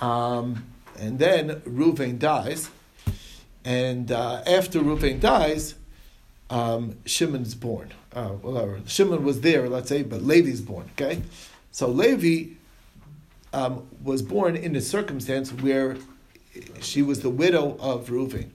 um, 0.00 0.66
and 0.98 1.18
then 1.18 1.60
Ruvain 1.60 2.18
dies, 2.18 2.68
and 3.64 4.10
uh, 4.10 4.42
after 4.46 4.80
Ruvain 4.80 5.20
dies, 5.20 5.76
um, 6.50 6.96
Shimon's 7.06 7.54
born. 7.54 7.94
Uh, 8.12 8.80
Shimon 8.86 9.22
was 9.22 9.40
there, 9.42 9.68
let's 9.68 9.88
say, 9.88 10.02
but 10.02 10.22
Levi's 10.22 10.60
born. 10.60 10.90
Okay, 10.92 11.22
so 11.70 11.86
Levi 11.86 12.54
um, 13.52 13.86
was 14.02 14.22
born 14.22 14.56
in 14.56 14.74
a 14.74 14.80
circumstance 14.80 15.52
where 15.52 15.96
she 16.80 17.00
was 17.00 17.20
the 17.20 17.30
widow 17.30 17.76
of 17.78 18.08
Reuven. 18.08 18.50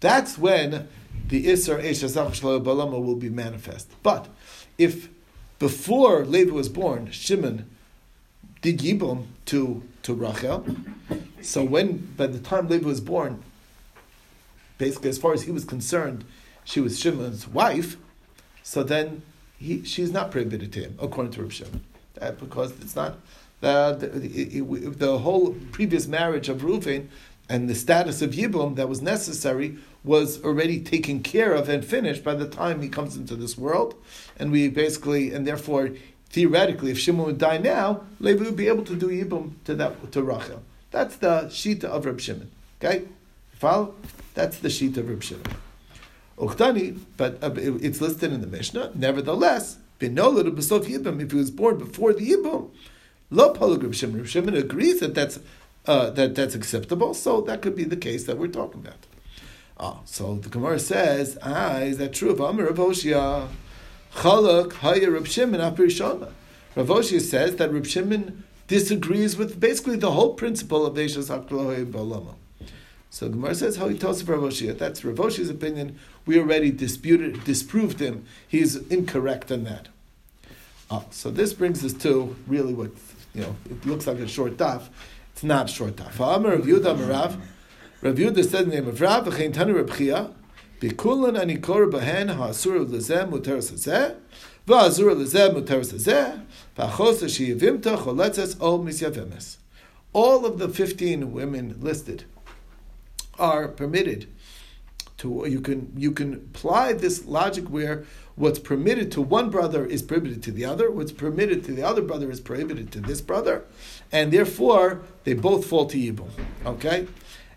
That's 0.00 0.36
when 0.36 0.86
the 1.28 1.46
Isser 1.46 1.82
Eshazach 1.82 2.38
Balama 2.62 3.02
will 3.02 3.16
be 3.16 3.30
manifest. 3.30 3.90
But 4.02 4.28
if 4.76 5.08
before 5.60 6.24
Levi 6.24 6.50
was 6.50 6.68
born, 6.68 7.10
Shimon 7.12 7.70
did 8.62 8.78
Yibum 8.78 9.26
to, 9.46 9.82
to 10.02 10.14
Rachel, 10.14 10.66
so 11.42 11.62
when, 11.62 11.98
by 12.16 12.26
the 12.26 12.40
time 12.40 12.66
Levi 12.68 12.86
was 12.86 13.00
born, 13.00 13.42
basically 14.78 15.10
as 15.10 15.18
far 15.18 15.34
as 15.34 15.42
he 15.42 15.50
was 15.52 15.64
concerned, 15.64 16.24
she 16.64 16.80
was 16.80 16.98
Shimon's 16.98 17.46
wife, 17.46 17.96
so 18.62 18.82
then 18.82 19.22
he, 19.58 19.84
she's 19.84 20.10
not 20.10 20.30
prohibited 20.30 20.72
to 20.72 20.80
him, 20.80 20.98
according 20.98 21.32
to 21.34 21.42
Rav 21.42 21.52
Shimon. 21.52 21.84
Because 22.38 22.72
it's 22.80 22.96
not 22.96 23.18
uh, 23.62 23.92
the, 23.92 24.08
the, 24.08 24.60
the, 24.60 25.18
whole 25.18 25.54
previous 25.72 26.06
marriage 26.06 26.48
of 26.48 26.62
Reuven 26.62 27.08
and 27.48 27.68
the 27.68 27.74
status 27.74 28.22
of 28.22 28.30
Yibum 28.30 28.76
that 28.76 28.88
was 28.88 29.02
necessary 29.02 29.78
was 30.02 30.42
already 30.42 30.80
taken 30.80 31.22
care 31.22 31.52
of 31.52 31.68
and 31.68 31.84
finished 31.84 32.24
by 32.24 32.34
the 32.34 32.48
time 32.48 32.80
he 32.80 32.88
comes 32.88 33.16
into 33.16 33.36
this 33.36 33.58
world. 33.58 33.94
And 34.38 34.50
we 34.50 34.68
basically, 34.68 35.32
and 35.32 35.46
therefore, 35.46 35.90
theoretically, 36.30 36.90
if 36.90 36.98
Shimon 36.98 37.26
would 37.26 37.38
die 37.38 37.58
now, 37.58 38.02
Levi 38.18 38.44
would 38.44 38.56
be 38.56 38.68
able 38.68 38.84
to 38.84 38.96
do 38.96 39.08
Yibum 39.08 39.52
to 39.64 39.74
that 39.74 40.12
to 40.12 40.22
Rachel. 40.22 40.62
That's 40.90 41.16
the 41.16 41.42
Shita 41.50 41.84
of 41.84 42.06
Reb 42.06 42.20
Shimon. 42.20 42.50
Okay? 42.82 43.04
Follow? 43.52 43.94
That's 44.34 44.58
the 44.58 44.68
Shita 44.68 44.98
of 44.98 45.08
Reb 45.08 45.22
Shimon. 45.22 45.44
Uchtani, 46.38 46.98
but 47.18 47.42
uh, 47.42 47.52
it's 47.54 48.00
listed 48.00 48.32
in 48.32 48.40
the 48.40 48.46
Mishnah. 48.46 48.92
Nevertheless, 48.94 49.76
Binola 49.98 50.44
to 50.44 50.50
Besof 50.50 50.86
Yibum, 50.86 51.20
if 51.22 51.30
he 51.32 51.36
was 51.36 51.50
born 51.50 51.76
before 51.76 52.14
the 52.14 52.30
Yibum, 52.30 52.70
Lo 53.30 53.52
Pologrib 53.52 53.94
Shimon. 53.94 54.24
Shimon 54.24 54.56
agrees 54.56 55.00
that 55.00 55.14
that's 55.14 55.38
uh, 55.86 56.10
that 56.10 56.34
that's 56.34 56.54
acceptable, 56.54 57.14
so 57.14 57.40
that 57.42 57.62
could 57.62 57.76
be 57.76 57.84
the 57.84 57.96
case 57.96 58.24
that 58.24 58.36
we're 58.38 58.48
talking 58.48 58.80
about. 58.80 59.06
Ah, 59.82 60.00
so 60.04 60.34
the 60.34 60.50
Gemara 60.50 60.78
says, 60.78 61.38
ah, 61.42 61.78
is 61.78 61.96
that 61.96 62.12
true 62.12 62.28
of 62.28 62.38
Rav 62.38 62.76
Hoshia? 62.76 63.48
Chalak 64.14 64.74
Haya 64.74 65.10
Rav 65.10 65.26
Shimon 65.26 65.58
Apirishama. 65.58 66.32
Rav 66.76 66.86
Hoshia 66.86 67.18
says 67.18 67.56
that 67.56 67.72
Rav 67.72 67.88
Shimon 67.88 68.44
disagrees 68.68 69.38
with 69.38 69.58
basically 69.58 69.96
the 69.96 70.10
whole 70.10 70.34
principle 70.34 70.84
of 70.84 70.96
Eishas 70.96 71.30
Haklohe 71.30 71.90
Balama. 71.90 72.34
So 73.08 73.24
the 73.24 73.32
Gemara 73.32 73.54
says 73.54 73.76
how 73.76 73.88
he 73.88 73.96
tells 73.96 74.22
Rav 74.22 74.40
Hoshia. 74.40 74.76
That's 74.76 75.02
Rav 75.02 75.16
Hoshia's 75.16 75.48
opinion. 75.48 75.98
We 76.26 76.38
already 76.38 76.70
disputed, 76.70 77.42
disproved 77.44 78.00
him. 78.00 78.26
He's 78.46 78.76
incorrect 78.76 79.50
on 79.50 79.64
that. 79.64 79.88
Ah, 80.90 81.04
so 81.10 81.30
this 81.30 81.54
brings 81.54 81.82
us 81.82 81.94
to 81.94 82.36
really 82.46 82.74
what 82.74 82.90
you 83.32 83.40
know, 83.40 83.56
it 83.70 83.86
looks 83.86 84.06
like 84.06 84.18
a 84.18 84.28
short 84.28 84.58
daf. 84.58 84.88
It's 85.32 85.42
not 85.42 85.70
short 85.70 85.96
daf. 85.96 86.16
Amar 86.16 86.56
Rav 86.56 86.66
Yehuda 86.66 86.98
Marav. 86.98 87.40
Rav 88.02 88.14
Yehuda 88.14 88.48
said 88.48 88.64
the 88.64 88.76
name 88.76 88.88
of 88.88 88.98
Rav, 88.98 89.26
v'chein 89.26 89.52
tanu 89.52 89.76
Rav 89.76 89.94
Chia, 89.94 90.30
bikulan 90.80 91.38
ani 91.38 91.58
kor 91.58 91.86
behen 91.86 92.34
ha'asur 92.34 92.86
lezeh 92.86 93.28
muter 93.28 93.58
sazeh, 93.58 94.16
v'asur 94.66 95.14
lezeh 95.14 95.52
muter 95.52 95.80
sazeh, 95.80 96.40
v'achos 96.78 97.22
sheyivimta 97.24 97.98
choletzes 97.98 98.56
o 98.58 98.78
misyavemes. 98.78 99.58
All 100.14 100.46
of 100.46 100.58
the 100.58 100.70
15 100.70 101.30
women 101.30 101.76
listed 101.78 102.24
are 103.38 103.68
permitted 103.68 104.28
to, 105.18 105.44
you 105.46 105.60
can, 105.60 105.92
you 105.94 106.12
can 106.12 106.32
apply 106.32 106.94
this 106.94 107.26
logic 107.26 107.66
where 107.66 108.04
what's 108.34 108.58
permitted 108.58 109.12
to 109.12 109.20
one 109.20 109.50
brother 109.50 109.84
is 109.84 110.00
prohibited 110.00 110.42
to 110.44 110.50
the 110.50 110.64
other, 110.64 110.90
what's 110.90 111.12
permitted 111.12 111.62
to 111.64 111.72
the 111.72 111.82
other 111.82 112.00
brother 112.00 112.30
is 112.30 112.40
prohibited 112.40 112.90
to 112.92 113.00
this 113.00 113.20
brother, 113.20 113.62
and 114.10 114.32
therefore 114.32 115.02
they 115.24 115.34
both 115.34 115.66
fall 115.66 115.84
to 115.84 115.98
Yibum. 115.98 116.30
Okay? 116.64 117.06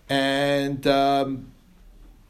And 0.10 0.86
um, 0.88 1.52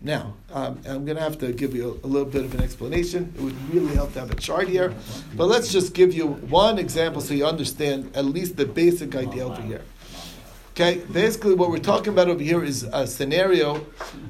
now, 0.05 0.35
um, 0.51 0.81
I'm 0.85 1.05
going 1.05 1.15
to 1.17 1.23
have 1.23 1.37
to 1.39 1.53
give 1.53 1.73
you 1.73 1.99
a, 2.03 2.05
a, 2.05 2.09
little 2.09 2.27
bit 2.27 2.43
of 2.43 2.53
an 2.53 2.61
explanation. 2.61 3.33
It 3.35 3.41
would 3.41 3.73
really 3.73 3.95
help 3.95 4.13
to 4.13 4.19
have 4.19 4.31
a 4.31 4.35
chart 4.35 4.67
here. 4.67 4.93
But 5.35 5.45
let's 5.45 5.71
just 5.71 5.93
give 5.93 6.13
you 6.13 6.27
one 6.27 6.77
example 6.77 7.21
so 7.21 7.33
you 7.33 7.45
understand 7.45 8.15
at 8.15 8.25
least 8.25 8.57
the 8.57 8.65
basic 8.65 9.15
idea 9.15 9.45
over 9.45 9.61
here. 9.61 9.81
Okay, 10.71 11.01
basically, 11.11 11.53
what 11.53 11.69
we're 11.69 11.77
talking 11.77 12.11
about 12.11 12.27
over 12.27 12.43
here 12.43 12.63
is 12.63 12.83
a 12.83 13.07
scenario 13.07 13.77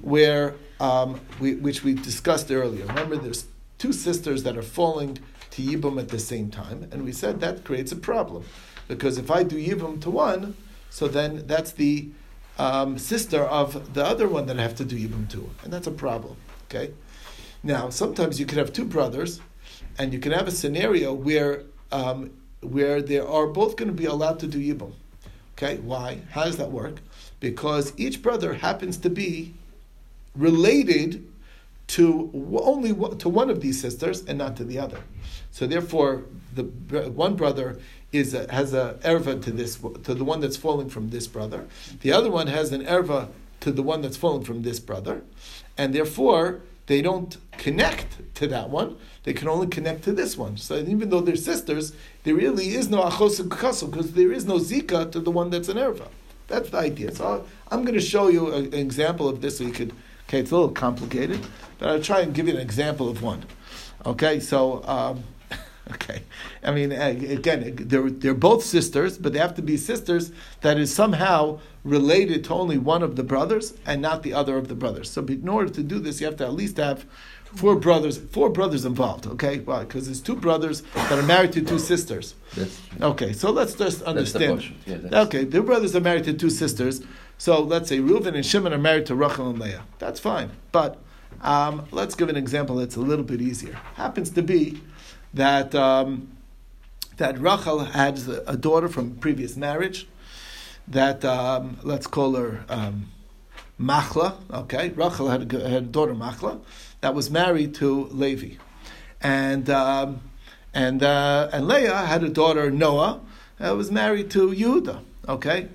where, 0.01 0.56
um, 0.79 1.19
we, 1.39 1.56
which 1.56 1.84
we 1.84 1.93
discussed 1.93 2.51
earlier. 2.51 2.86
Remember, 2.86 3.15
there's 3.15 3.45
two 3.77 3.93
sisters 3.93 4.43
that 4.43 4.58
are 4.58 4.62
falling 4.62 5.17
to 5.51 5.62
Yibum 5.62 5.99
at 5.99 6.10
the 6.10 6.19
same 6.19 6.51
time, 6.51 6.88
and 6.91 7.03
we 7.03 7.13
said 7.13 7.39
that 7.39 7.63
creates 7.63 7.91
a 7.91 7.95
problem. 7.95 8.43
Because 8.88 9.17
if 9.17 9.32
I 9.32 9.43
do 9.43 9.56
Yibum 9.56 10.01
to 10.01 10.10
one, 10.10 10.56
so 10.89 11.08
then 11.08 11.47
that's 11.47 11.71
the 11.71 12.10
um, 12.57 12.97
sister 12.97 13.41
of 13.41 13.93
the 13.93 14.05
other 14.05 14.27
one 14.27 14.45
that 14.47 14.59
I 14.59 14.61
have 14.61 14.75
to 14.75 14.85
do 14.85 14.95
Yibum 14.95 15.29
to, 15.31 15.49
and 15.63 15.73
that's 15.73 15.87
a 15.87 15.91
problem. 15.91 16.37
Okay? 16.65 16.93
Now, 17.63 17.89
sometimes 17.89 18.39
you 18.39 18.45
can 18.45 18.57
have 18.57 18.73
two 18.73 18.85
brothers, 18.85 19.39
and 19.97 20.13
you 20.13 20.19
can 20.19 20.31
have 20.31 20.47
a 20.47 20.51
scenario 20.51 21.13
where, 21.13 21.63
um, 21.91 22.31
where 22.61 23.01
they 23.01 23.19
are 23.19 23.47
both 23.47 23.75
going 23.75 23.87
to 23.89 23.93
be 23.93 24.05
allowed 24.05 24.39
to 24.39 24.47
do 24.47 24.59
Yibum. 24.59 24.93
Okay? 25.57 25.77
Why? 25.77 26.19
How 26.31 26.45
does 26.45 26.57
that 26.57 26.71
work? 26.71 26.95
Because 27.39 27.93
each 27.97 28.21
brother 28.21 28.53
happens 28.53 28.97
to 28.97 29.09
be 29.09 29.53
related 30.35 31.27
to 31.85 32.31
only 32.63 32.89
to 33.17 33.29
one 33.29 33.49
of 33.49 33.61
these 33.61 33.79
sisters 33.79 34.23
and 34.25 34.37
not 34.37 34.55
to 34.57 34.63
the 34.63 34.79
other. 34.79 34.99
So 35.51 35.67
therefore, 35.67 36.23
the 36.55 36.63
one 36.63 37.35
brother 37.35 37.79
is 38.13 38.34
a, 38.34 38.52
has 38.52 38.73
a 38.73 38.97
erva 39.04 39.41
to 39.43 39.52
this 39.52 39.78
to 40.04 40.13
the 40.13 40.23
one 40.23 40.39
that's 40.39 40.56
falling 40.56 40.89
from 40.89 41.10
this 41.10 41.28
brother. 41.28 41.65
The 42.02 42.13
other 42.13 42.32
one 42.32 42.47
has 42.47 42.71
an 42.71 42.86
erva 42.86 43.30
to 43.60 43.71
the 43.71 43.84
one 43.84 44.02
that's 44.02 44.17
falling 44.17 44.43
from 44.43 44.62
this 44.62 44.80
brother, 44.80 45.23
and 45.78 45.93
therefore 45.93 46.62
they 46.86 47.02
don't 47.02 47.38
connect 47.58 48.36
to 48.36 48.47
that 48.47 48.69
one. 48.69 48.97
They 49.23 49.34
can 49.34 49.47
only 49.47 49.67
connect 49.67 50.04
to 50.04 50.12
this 50.12 50.38
one. 50.38 50.58
So 50.58 50.76
even 50.76 51.10
though 51.10 51.21
they're 51.21 51.36
sisters, 51.36 51.93
there 52.23 52.36
really 52.36 52.69
is 52.76 52.89
no 52.89 53.04
achos 53.04 53.41
because 53.49 54.13
there 54.13 54.32
is 54.32 54.45
no 54.45 54.56
zika 54.60 55.12
to 55.12 55.19
the 55.19 55.32
one 55.32 55.49
that's 55.49 55.69
an 55.69 55.78
erva. 55.78 56.08
That's 56.47 56.69
the 56.69 56.78
idea. 56.78 57.15
So 57.15 57.45
I'm 57.71 57.84
going 57.84 57.95
to 57.95 58.02
show 58.02 58.28
you 58.28 58.52
a, 58.52 58.58
an 58.58 58.73
example 58.73 59.30
of 59.30 59.41
this 59.41 59.58
so 59.58 59.63
you 59.63 59.71
could 59.71 59.93
Okay, 60.34 60.39
it's 60.39 60.52
a 60.52 60.56
little 60.56 60.71
complicated, 60.71 61.39
but 61.78 61.89
I'll 61.89 62.02
try 62.02 62.21
and 62.21 62.34
give 62.34 62.47
you 62.47 62.56
an 62.56 62.60
example 62.60 63.08
of 63.08 63.21
one. 63.21 63.45
Okay, 64.06 64.39
so 64.39 64.84
um, 64.86 65.23
Okay, 65.91 66.23
I 66.63 66.71
mean, 66.71 66.91
again, 66.93 67.75
they're 67.77 68.09
they're 68.09 68.33
both 68.33 68.63
sisters, 68.63 69.17
but 69.17 69.33
they 69.33 69.39
have 69.39 69.55
to 69.55 69.61
be 69.61 69.75
sisters 69.75 70.31
that 70.61 70.77
is 70.77 70.93
somehow 70.93 71.59
related 71.83 72.45
to 72.45 72.53
only 72.53 72.77
one 72.77 73.03
of 73.03 73.17
the 73.17 73.23
brothers 73.23 73.73
and 73.85 74.01
not 74.01 74.23
the 74.23 74.33
other 74.33 74.57
of 74.57 74.69
the 74.69 74.75
brothers. 74.75 75.09
So, 75.09 75.21
in 75.25 75.47
order 75.47 75.69
to 75.69 75.83
do 75.83 75.99
this, 75.99 76.21
you 76.21 76.27
have 76.27 76.37
to 76.37 76.45
at 76.45 76.53
least 76.53 76.77
have 76.77 77.05
four 77.55 77.75
brothers, 77.75 78.17
four 78.17 78.49
brothers 78.49 78.85
involved. 78.85 79.27
Okay, 79.27 79.59
why? 79.59 79.83
Because 79.83 80.05
there's 80.05 80.21
two 80.21 80.35
brothers 80.35 80.81
that 80.95 81.11
are 81.19 81.23
married 81.23 81.51
to 81.53 81.61
two 81.61 81.79
sisters. 81.79 82.35
okay, 83.01 83.33
so 83.33 83.51
let's 83.51 83.73
just 83.73 84.01
understand. 84.03 84.73
The 84.85 85.09
yeah, 85.11 85.21
okay, 85.23 85.43
their 85.43 85.63
brothers 85.63 85.95
are 85.95 86.01
married 86.01 86.23
to 86.25 86.33
two 86.33 86.49
sisters. 86.49 87.01
So 87.37 87.61
let's 87.61 87.89
say 87.89 87.99
Reuven 87.99 88.35
and 88.35 88.45
Shimon 88.45 88.73
are 88.73 88.77
married 88.77 89.05
to 89.07 89.15
Rachel 89.15 89.49
and 89.49 89.59
Leah. 89.59 89.83
That's 89.99 90.19
fine, 90.19 90.51
but 90.71 90.99
um, 91.41 91.85
let's 91.91 92.15
give 92.15 92.29
an 92.29 92.37
example 92.37 92.77
that's 92.77 92.95
a 92.95 93.01
little 93.01 93.25
bit 93.25 93.41
easier. 93.41 93.73
Happens 93.95 94.29
to 94.31 94.41
be 94.41 94.81
that 95.33 95.73
um, 95.75 96.29
that 97.17 97.39
Rachel 97.39 97.79
had 97.79 98.19
a 98.47 98.57
daughter 98.57 98.87
from 98.87 99.15
previous 99.15 99.55
marriage. 99.55 100.07
That 100.87 101.23
um, 101.23 101.77
let's 101.83 102.07
call 102.07 102.35
her 102.35 102.65
um, 102.69 103.07
Machla. 103.79 104.35
Okay, 104.51 104.89
Rachel 104.89 105.29
had 105.29 105.53
a, 105.53 105.69
had 105.69 105.83
a 105.83 105.85
daughter 105.85 106.13
Machla 106.13 106.59
that 107.01 107.15
was 107.15 107.29
married 107.29 107.73
to 107.75 108.05
Levi, 108.05 108.55
and 109.21 109.69
um, 109.69 110.21
and 110.73 111.01
uh, 111.01 111.49
and 111.51 111.67
Leah 111.67 111.95
had 111.95 112.23
a 112.23 112.29
daughter 112.29 112.69
Noah 112.69 113.21
that 113.59 113.77
was 113.77 113.91
married 113.91 114.29
to 114.31 114.49
Yehuda. 114.49 115.01
Okay, 115.29 115.69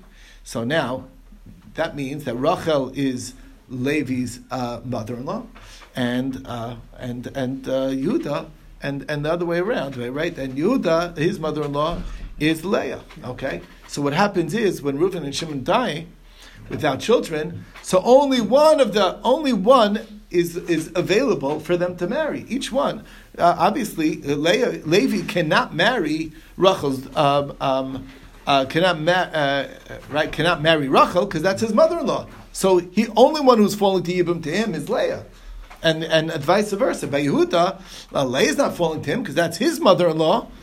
so 0.45 0.65
now 0.65 1.05
that 1.75 1.97
means 1.97 2.25
that 2.25 2.35
Rachel 2.35 2.93
is 2.95 3.35
Levi's 3.69 4.41
uh, 4.51 4.81
mother-in-law, 4.85 5.47
and 5.97 6.47
uh, 6.47 6.77
and 6.99 7.27
and 7.29 7.67
uh, 7.67 7.89
Yehuda 7.89 8.51
and, 8.83 9.05
and 9.09 9.25
the 9.25 9.33
other 9.33 9.45
way 9.45 9.59
around, 9.59 9.97
right? 9.97 10.37
And 10.37 10.55
Yehuda, 10.55 11.17
his 11.17 11.39
mother-in-law, 11.39 12.03
is 12.39 12.65
Leah. 12.65 13.03
Okay, 13.25 13.63
so 13.89 14.03
what 14.03 14.13
happens 14.13 14.55
is 14.55 14.81
when 14.81 14.99
Reuven 14.99 15.25
and 15.25 15.35
Shimon 15.35 15.65
die 15.65 16.07
without 16.69 17.01
children, 17.01 17.65
so 17.83 18.01
only 18.05 18.41
one 18.41 18.81
of 18.81 18.93
the 18.95 19.21
only 19.23 19.53
one 19.53 20.23
is 20.31 20.57
is 20.57 20.93
available 20.95 21.59
for 21.59 21.77
them 21.77 21.97
to 21.97 22.07
marry. 22.07 22.45
Each 22.49 22.71
one, 22.71 23.05
uh, 23.39 23.57
obviously, 23.59 24.17
Leah, 24.17 24.83
Levi 24.85 25.27
cannot 25.27 25.75
marry 25.75 26.33
Rachel's. 26.57 27.15
Um, 27.17 27.57
um, 27.61 28.09
uh, 28.47 28.65
cannot 28.65 28.99
ma- 28.99 29.13
uh, 29.13 29.69
right 30.09 30.33
cannot 30.33 30.63
marry 30.63 30.89
Rachel 30.89 31.27
because 31.27 31.43
that's 31.43 31.61
his 31.61 31.75
mother-in-law. 31.75 32.27
So 32.53 32.79
he 32.79 33.07
only 33.15 33.43
one 33.43 33.59
who's 33.59 33.75
falling 33.75 34.05
to 34.05 34.13
Yibum 34.13 34.43
to 34.45 34.51
him 34.51 34.75
is 34.75 34.89
Leah 34.89 35.27
and 35.83 36.05
and 36.05 36.33
vice 36.33 36.73
versa. 36.73 37.07
By 37.07 37.23
Yehuda, 37.23 37.81
Leah 38.13 38.49
is 38.49 38.57
not 38.57 38.75
falling 38.75 39.03
to 39.03 39.11
him 39.11 39.23
because 39.23 39.35
that's 39.35 39.59
his 39.59 39.81
mother-in-law. 39.81 40.49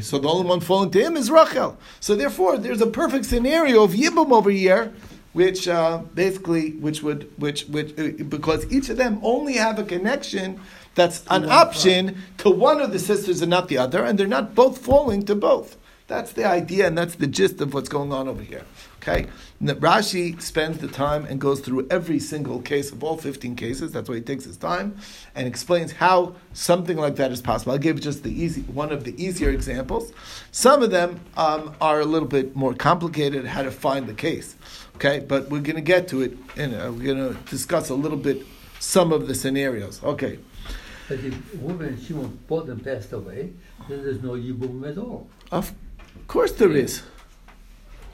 So 0.00 0.18
the 0.18 0.28
only 0.28 0.46
one 0.46 0.60
falling 0.60 0.90
to 0.90 1.00
him 1.00 1.16
is 1.16 1.30
Rachel. 1.30 1.76
So 2.00 2.16
therefore, 2.16 2.58
there's 2.58 2.80
a 2.80 2.86
perfect 2.86 3.24
scenario 3.26 3.84
of 3.84 3.92
Yibum 3.92 4.32
over 4.32 4.50
here, 4.50 4.92
which 5.32 5.68
uh, 5.68 5.98
basically, 6.14 6.72
which 6.72 7.02
would, 7.02 7.30
which, 7.36 7.64
which, 7.66 7.96
uh, 7.98 8.24
because 8.24 8.70
each 8.72 8.88
of 8.88 8.96
them 8.96 9.20
only 9.22 9.54
have 9.54 9.78
a 9.78 9.84
connection 9.84 10.60
that's 10.96 11.22
an 11.30 11.48
option 11.48 12.16
to 12.38 12.50
one 12.50 12.80
of 12.80 12.92
the 12.92 12.98
sisters 12.98 13.40
and 13.40 13.50
not 13.50 13.68
the 13.68 13.78
other, 13.78 14.04
and 14.04 14.18
they're 14.18 14.26
not 14.26 14.56
both 14.56 14.78
falling 14.78 15.24
to 15.26 15.34
both. 15.36 15.76
That's 16.08 16.32
the 16.32 16.44
idea, 16.44 16.88
and 16.88 16.98
that's 16.98 17.14
the 17.14 17.26
gist 17.28 17.60
of 17.60 17.74
what's 17.74 17.88
going 17.88 18.12
on 18.12 18.26
over 18.26 18.42
here. 18.42 18.64
Okay, 19.08 19.26
Rashi 19.62 20.38
spends 20.40 20.78
the 20.78 20.88
time 20.88 21.24
and 21.24 21.40
goes 21.40 21.60
through 21.60 21.86
every 21.90 22.18
single 22.18 22.60
case 22.60 22.92
of 22.92 23.02
all 23.02 23.16
fifteen 23.16 23.56
cases. 23.56 23.90
That's 23.92 24.06
why 24.06 24.16
he 24.16 24.20
takes 24.20 24.44
his 24.44 24.58
time 24.58 24.96
and 25.34 25.46
explains 25.46 25.92
how 25.92 26.34
something 26.52 26.98
like 26.98 27.16
that 27.16 27.32
is 27.32 27.40
possible. 27.40 27.72
I'll 27.72 27.78
give 27.78 27.98
just 28.00 28.22
the 28.22 28.30
easy 28.30 28.60
one 28.62 28.92
of 28.92 29.04
the 29.04 29.14
easier 29.22 29.48
examples. 29.48 30.12
Some 30.50 30.82
of 30.82 30.90
them 30.90 31.20
um, 31.38 31.74
are 31.80 32.00
a 32.00 32.04
little 32.04 32.28
bit 32.28 32.54
more 32.54 32.74
complicated. 32.74 33.46
How 33.46 33.62
to 33.62 33.70
find 33.70 34.06
the 34.06 34.14
case. 34.14 34.56
Okay, 34.96 35.20
but 35.20 35.48
we're 35.48 35.62
going 35.62 35.76
to 35.76 35.80
get 35.80 36.08
to 36.08 36.20
it, 36.20 36.36
and 36.56 36.74
uh, 36.74 36.92
we're 36.92 37.14
going 37.14 37.34
to 37.34 37.40
discuss 37.50 37.88
a 37.88 37.94
little 37.94 38.18
bit 38.18 38.44
some 38.78 39.12
of 39.12 39.26
the 39.26 39.34
scenarios. 39.34 40.02
Okay. 40.02 40.38
But 41.08 41.20
if 41.20 41.54
a 41.54 41.56
woman 41.56 41.88
and 41.88 42.02
Shimon 42.02 42.38
both 42.46 42.66
them 42.66 42.80
passed 42.80 43.12
away, 43.14 43.52
then 43.88 44.02
there's 44.02 44.22
no 44.22 44.32
Yibum 44.32 44.86
at 44.86 44.98
all. 44.98 45.30
Of 45.50 45.72
course 46.26 46.52
there 46.52 46.72
is. 46.72 47.02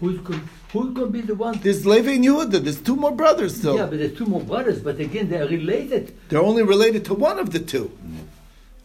Who's 0.01 0.19
going, 0.21 0.49
who's 0.73 0.93
going 0.93 1.07
to 1.07 1.13
be 1.13 1.21
the 1.21 1.35
one? 1.35 1.59
There's 1.63 1.87
Levi 1.87 2.13
and 2.13 2.25
Yehuda. 2.25 2.63
There's 2.65 2.81
two 2.81 2.97
more 2.97 3.13
brothers, 3.13 3.61
though. 3.61 3.77
Yeah, 3.77 3.87
but 3.87 3.99
there's 3.99 4.17
two 4.17 4.27
more 4.27 4.41
brothers. 4.41 4.81
But 4.81 4.99
again, 5.01 5.31
they're 5.31 5.47
related. 5.47 6.15
They're 6.29 6.43
only 6.43 6.63
related 6.63 7.05
to 7.07 7.15
one 7.15 7.39
of 7.39 7.53
the 7.53 7.61
two. 7.61 7.97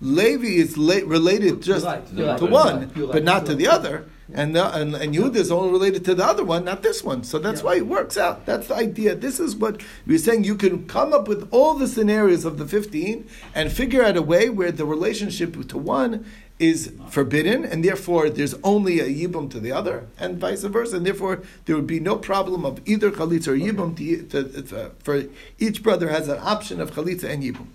Levi 0.01 0.47
is 0.47 0.77
la- 0.77 1.01
related 1.05 1.61
just 1.61 1.85
right, 1.85 2.05
to, 2.15 2.25
right, 2.25 2.41
one, 2.41 2.91
right, 2.95 3.11
but 3.11 3.23
not 3.23 3.45
to 3.47 3.55
the 3.55 3.67
other. 3.67 4.05
And, 4.31 4.55
the, 4.55 4.63
and 4.77 4.93
and 4.93 5.15
Yehuda 5.15 5.37
is 5.37 5.51
only 5.51 5.71
related 5.71 6.05
to 6.05 6.13
the 6.13 6.23
other 6.23 6.43
one, 6.43 6.63
not 6.63 6.83
this 6.83 7.03
one. 7.03 7.23
So 7.23 7.39
that's 7.39 7.61
yeah. 7.61 7.65
why 7.65 7.75
it 7.77 7.87
works 7.87 8.15
out. 8.15 8.45
That's 8.45 8.67
the 8.67 8.75
idea. 8.75 9.15
This 9.15 9.39
is 9.39 9.55
what 9.55 9.81
we're 10.05 10.19
saying. 10.19 10.43
You 10.43 10.55
can 10.55 10.87
come 10.87 11.13
up 11.13 11.27
with 11.27 11.49
all 11.51 11.73
the 11.73 11.87
scenarios 11.87 12.45
of 12.45 12.59
the 12.59 12.67
fifteen 12.67 13.27
and 13.55 13.71
figure 13.71 14.03
out 14.03 14.15
a 14.15 14.21
way 14.21 14.49
where 14.49 14.71
the 14.71 14.85
relationship 14.85 15.67
to 15.67 15.77
one 15.79 16.25
is 16.59 16.91
forbidden, 17.09 17.63
and 17.63 17.83
therefore 17.83 18.29
there's 18.29 18.53
only 18.63 18.99
a 18.99 19.07
yibum 19.07 19.49
to 19.49 19.59
the 19.59 19.71
other, 19.71 20.07
and 20.19 20.37
vice 20.37 20.63
versa, 20.63 20.97
and 20.97 21.05
therefore 21.05 21.41
there 21.65 21.75
would 21.75 21.87
be 21.87 21.99
no 21.99 22.17
problem 22.17 22.65
of 22.65 22.81
either 22.85 23.09
chalitza 23.09 23.47
or 23.47 23.57
yibum. 23.57 23.95
To, 23.97 24.43
to, 24.43 24.61
to, 24.61 24.85
uh, 24.85 24.89
for 24.99 25.23
each 25.57 25.81
brother 25.81 26.09
has 26.09 26.27
an 26.27 26.39
option 26.41 26.81
of 26.81 26.91
chalitza 26.91 27.23
and 27.23 27.43
yibum. 27.43 27.67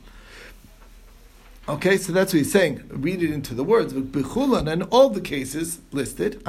Okay, 1.67 1.97
so 1.97 2.13
that's 2.13 2.35
what 2.35 2.39
he's 2.39 2.53
saying. 2.53 2.85
Read 2.91 3.23
it 3.23 3.31
into 3.31 3.55
the 3.55 3.65
words. 3.65 3.95
Bechulan 3.95 4.71
and 4.71 4.83
all 4.91 5.09
the 5.09 5.23
cases 5.23 5.81
listed, 5.93 6.43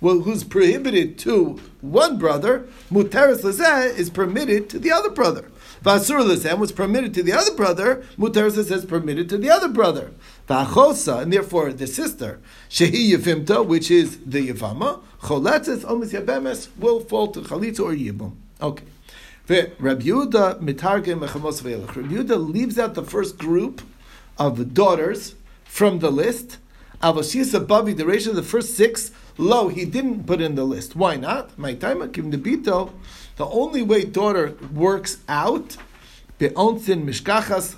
well, 0.00 0.20
who's 0.20 0.42
prohibited 0.42 1.18
to 1.20 1.60
one 1.80 2.18
brother, 2.18 2.66
muteris 2.90 3.96
is 3.96 4.10
permitted 4.10 4.68
to 4.70 4.80
the 4.80 4.90
other 4.90 5.10
brother. 5.10 5.52
Vasur 5.82 6.20
Lisem 6.20 6.58
was 6.58 6.72
permitted 6.72 7.14
to 7.14 7.22
the 7.22 7.32
other 7.32 7.54
brother, 7.54 8.04
Mutar 8.18 8.50
says 8.50 8.84
permitted 8.84 9.28
to 9.30 9.38
the 9.38 9.50
other 9.50 9.68
brother. 9.68 10.12
Vachosa, 10.46 11.22
and 11.22 11.32
therefore 11.32 11.72
the 11.72 11.86
sister, 11.86 12.38
Shehi 12.68 13.12
Yevimta, 13.12 13.64
which 13.64 13.90
is 13.90 14.18
the 14.26 14.48
Yevama, 14.48 15.00
Choletzes 15.22 15.84
Omis 15.84 16.12
Yabemes, 16.12 16.68
will 16.78 17.00
fall 17.00 17.28
to 17.28 17.40
Chalitza 17.40 17.80
or 17.80 17.92
Yibum. 17.92 18.34
Okay. 18.60 18.84
Rabbi 19.48 20.02
Yehuda 20.04 20.60
mitargim 20.60 21.20
mechamos 21.20 21.62
ve'elach. 21.62 21.96
Rabbi 21.96 22.34
leaves 22.34 22.78
out 22.78 22.94
the 22.94 23.02
first 23.02 23.38
group 23.38 23.82
of 24.38 24.74
daughters 24.74 25.34
from 25.64 25.98
the 26.00 26.10
list. 26.10 26.58
Avashisa 27.02 27.66
Bavi, 27.66 27.96
the 27.96 28.04
ratio 28.04 28.30
of 28.30 28.36
the 28.36 28.42
first 28.42 28.76
six, 28.76 29.10
low, 29.38 29.68
he 29.68 29.84
didn't 29.86 30.24
put 30.24 30.40
in 30.40 30.54
the 30.54 30.64
list. 30.64 30.94
Why 30.94 31.16
not? 31.16 31.58
My 31.58 31.74
time, 31.74 32.08
Kim 32.12 32.30
Debito, 32.30 32.92
the 33.40 33.46
only 33.46 33.80
way 33.80 34.04
daughter 34.04 34.54
works 34.70 35.16
out, 35.26 35.78
be'onsin 36.38 37.04
mishkachas 37.06 37.74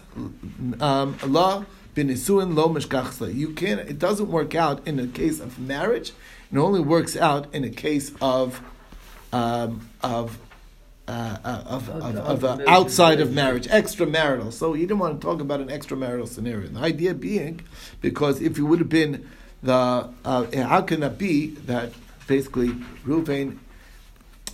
um, 0.83 1.17
la 1.25 1.65
benisuin 1.95 2.57
lo 2.57 2.69
mishkachas 2.69 3.33
You 3.33 3.51
can't. 3.51 3.79
It 3.81 4.01
doesn't 4.01 4.29
work 4.29 4.57
out 4.57 4.87
in 4.89 4.99
a 4.99 5.07
case 5.07 5.39
of 5.39 5.61
marriage. 5.61 6.11
It 6.53 6.59
only 6.59 6.81
works 6.81 7.17
out 7.17 7.55
in 7.55 7.63
a 7.63 7.71
case 7.71 8.13
of 8.21 8.61
um, 9.33 9.89
of 10.03 10.37
uh, 11.07 11.37
uh 11.45 11.63
of, 11.67 11.89
of, 11.89 12.17
of, 12.17 12.45
of 12.45 12.61
uh, 12.61 12.65
outside 12.67 13.21
of 13.21 13.33
marriage, 13.33 13.69
extramarital. 13.69 14.53
So 14.53 14.73
he 14.73 14.83
didn't 14.83 14.99
want 14.99 15.21
to 15.21 15.25
talk 15.25 15.41
about 15.41 15.61
an 15.61 15.69
extramarital 15.69 16.27
scenario. 16.27 16.67
The 16.67 16.81
idea 16.81 17.15
being, 17.15 17.61
because 18.01 18.43
if 18.43 18.59
it 18.59 18.63
would 18.63 18.81
have 18.81 18.89
been 18.89 19.29
the, 19.63 20.11
uh, 20.25 20.45
how 20.67 20.83
can 20.83 21.01
that 21.01 21.19
be 21.19 21.51
that 21.67 21.93
basically 22.27 22.71
Ruvain 23.07 23.59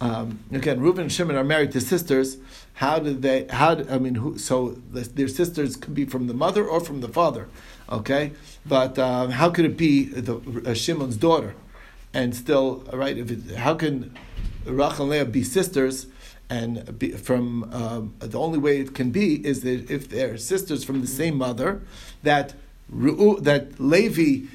um, 0.01 0.39
again, 0.53 0.81
Reuben 0.81 1.03
and 1.03 1.13
Shimon 1.13 1.37
are 1.37 1.45
married 1.45 1.73
to 1.73 1.81
sisters. 1.81 2.39
How 2.75 2.99
did 2.99 3.23
they? 3.23 3.47
How? 3.51 3.75
Did, 3.75 3.91
I 3.91 3.99
mean, 3.99 4.17
who, 4.17 4.39
so 4.39 4.77
the, 4.93 5.01
their 5.01 5.29
sisters 5.29 5.77
could 5.77 5.95
be 5.95 6.05
from 6.05 6.29
the 6.29 6.35
mother 6.35 6.65
or 6.65 6.81
from 6.81 7.01
the 7.01 7.09
father, 7.09 7.49
okay? 7.91 8.33
But 8.65 8.99
um, 8.99 9.33
how 9.33 9.51
could 9.51 9.65
it 9.65 9.77
be 9.77 10.05
the, 10.05 10.37
uh, 10.65 10.75
Shimon's 10.75 11.17
daughter, 11.17 11.55
and 12.15 12.35
still 12.35 12.85
right? 12.93 13.17
If 13.19 13.31
it, 13.31 13.57
how 13.57 13.75
can 13.75 14.17
Rachel 14.65 15.03
and 15.03 15.11
Leah 15.11 15.25
be 15.25 15.43
sisters? 15.43 16.07
And 16.51 16.99
be, 16.99 17.11
from 17.11 17.71
um, 17.75 18.15
the 18.21 18.39
only 18.39 18.59
way 18.59 18.81
it 18.81 18.95
can 18.95 19.11
be 19.11 19.47
is 19.47 19.61
that 19.65 19.91
if 19.91 20.09
they're 20.09 20.39
sisters 20.39 20.83
from 20.83 21.03
the 21.03 21.07
same 21.07 21.37
mother, 21.37 21.83
that 22.23 22.55
that 22.91 23.75
Levi 23.79 24.47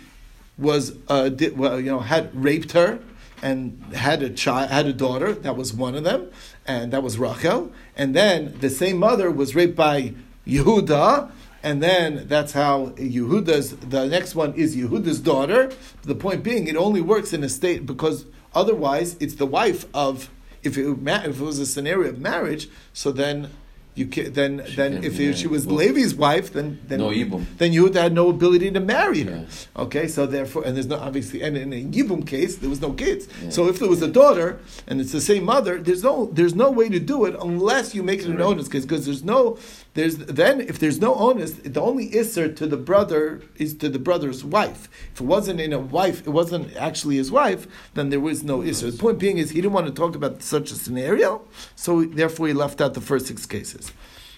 was 0.58 0.96
uh, 1.08 1.30
did, 1.30 1.56
well, 1.56 1.80
you 1.80 1.92
know 1.92 2.00
had 2.00 2.34
raped 2.34 2.72
her 2.72 3.00
and 3.44 3.78
had 3.94 4.24
a 4.24 4.30
child, 4.30 4.70
had 4.72 4.88
a 4.88 4.94
daughter. 4.94 5.34
That 5.34 5.58
was 5.58 5.74
one 5.74 5.96
of 5.96 6.06
them, 6.06 6.32
and 6.66 6.94
that 6.94 7.04
was 7.04 7.20
Rachel. 7.20 7.72
And 7.96 8.16
then 8.16 8.56
the 8.60 8.70
same 8.70 8.98
mother 8.98 9.30
was 9.30 9.54
raped 9.54 9.76
by 9.76 10.14
Yehuda, 10.48 11.30
and 11.62 11.84
then 11.84 12.26
that's 12.28 12.54
how 12.54 12.88
Yehuda's. 12.96 13.76
The 13.76 14.08
next 14.08 14.34
one 14.34 14.54
is 14.54 14.78
Yehuda's 14.78 15.20
daughter. 15.20 15.72
The 16.04 16.16
point 16.16 16.42
being, 16.42 16.68
it 16.68 16.78
only 16.78 17.02
works 17.02 17.34
in 17.34 17.44
a 17.44 17.50
state 17.50 17.86
because 17.86 18.26
otherwise 18.56 19.18
it's 19.20 19.36
the 19.36 19.46
wife 19.46 19.86
of. 19.94 20.32
If 20.64 20.78
it, 20.78 20.86
if 20.88 21.42
it 21.42 21.44
was 21.44 21.60
a 21.60 21.66
scenario 21.66 22.12
of 22.12 22.20
marriage, 22.22 22.70
so 22.94 23.12
then 23.12 23.50
you 23.96 24.08
can, 24.08 24.34
then 24.34 24.64
then 24.76 25.04
if 25.04 25.18
she 25.38 25.48
was 25.48 25.68
well, 25.68 25.76
Levi's 25.76 26.16
wife, 26.16 26.54
then 26.54 26.80
then 26.88 27.00
no 27.00 27.10
then 27.12 27.72
Yehuda 27.72 27.96
had 27.96 28.14
no 28.14 28.30
ability 28.30 28.72
to 28.72 28.80
marry 28.80 29.22
her. 29.22 29.46
Yeah. 29.48 29.84
Okay, 29.84 30.08
so 30.08 30.26
therefore, 30.26 30.64
and 30.66 30.76
there's 30.76 30.88
no 30.88 30.98
obviously, 30.98 31.44
and 31.44 31.56
in 31.56 31.72
a 31.72 31.84
Yibum 31.84 32.26
case, 32.26 32.58
there 32.58 32.72
was 32.72 32.82
no 32.82 32.94
kids. 32.94 33.28
Yeah. 33.44 33.52
So 33.52 33.68
if 33.68 33.78
there 33.78 33.90
was 33.90 34.02
a 34.02 34.08
daughter 34.08 34.60
and 34.88 35.00
it's 35.00 35.12
the 35.12 35.22
same 35.22 35.44
mother, 35.46 35.80
there's 35.80 36.04
no 36.04 36.26
there's 36.26 36.56
no 36.56 36.72
way 36.72 36.90
to 36.90 37.00
do 37.00 37.26
it 37.26 37.36
unless 37.40 37.94
you 37.94 38.02
make 38.02 38.22
it 38.22 38.26
an 38.26 38.38
right. 38.38 38.46
onus 38.46 38.68
case 38.68 38.84
because 38.84 39.06
there's 39.06 39.24
no 39.24 39.60
there's 39.94 40.18
then 40.18 40.62
if 40.62 40.80
there's 40.80 41.00
no 41.00 41.14
onus, 41.14 41.52
the 41.54 41.82
only 41.82 42.10
isser 42.10 42.54
to 42.56 42.66
the 42.66 42.78
brother 42.78 43.42
is 43.58 43.76
to 43.76 43.90
the 43.90 44.00
brother's 44.00 44.44
wife. 44.44 44.90
If 45.14 45.22
it 45.22 45.26
wasn't 45.26 45.60
in 45.60 45.72
a 45.72 45.80
wife, 45.80 46.22
it 46.22 46.32
wasn't 46.32 46.76
actually 46.78 47.18
his 47.18 47.32
wife, 47.32 47.68
then 47.94 48.10
there 48.10 48.20
was 48.20 48.44
no 48.44 48.60
isser. 48.60 48.92
The 48.92 48.98
point 48.98 49.20
being 49.20 49.38
is 49.38 49.52
he 49.52 49.62
didn't 49.62 49.74
want 49.74 49.86
to 49.86 49.94
talk 49.94 50.16
about 50.16 50.42
such 50.42 50.72
a 50.72 50.76
scenario, 50.76 51.44
so 51.76 52.06
therefore 52.06 52.48
he 52.48 52.54
left 52.54 52.82
out 52.82 52.96
the 52.96 53.02
first 53.02 53.28
six 53.28 53.46
cases. 53.46 53.83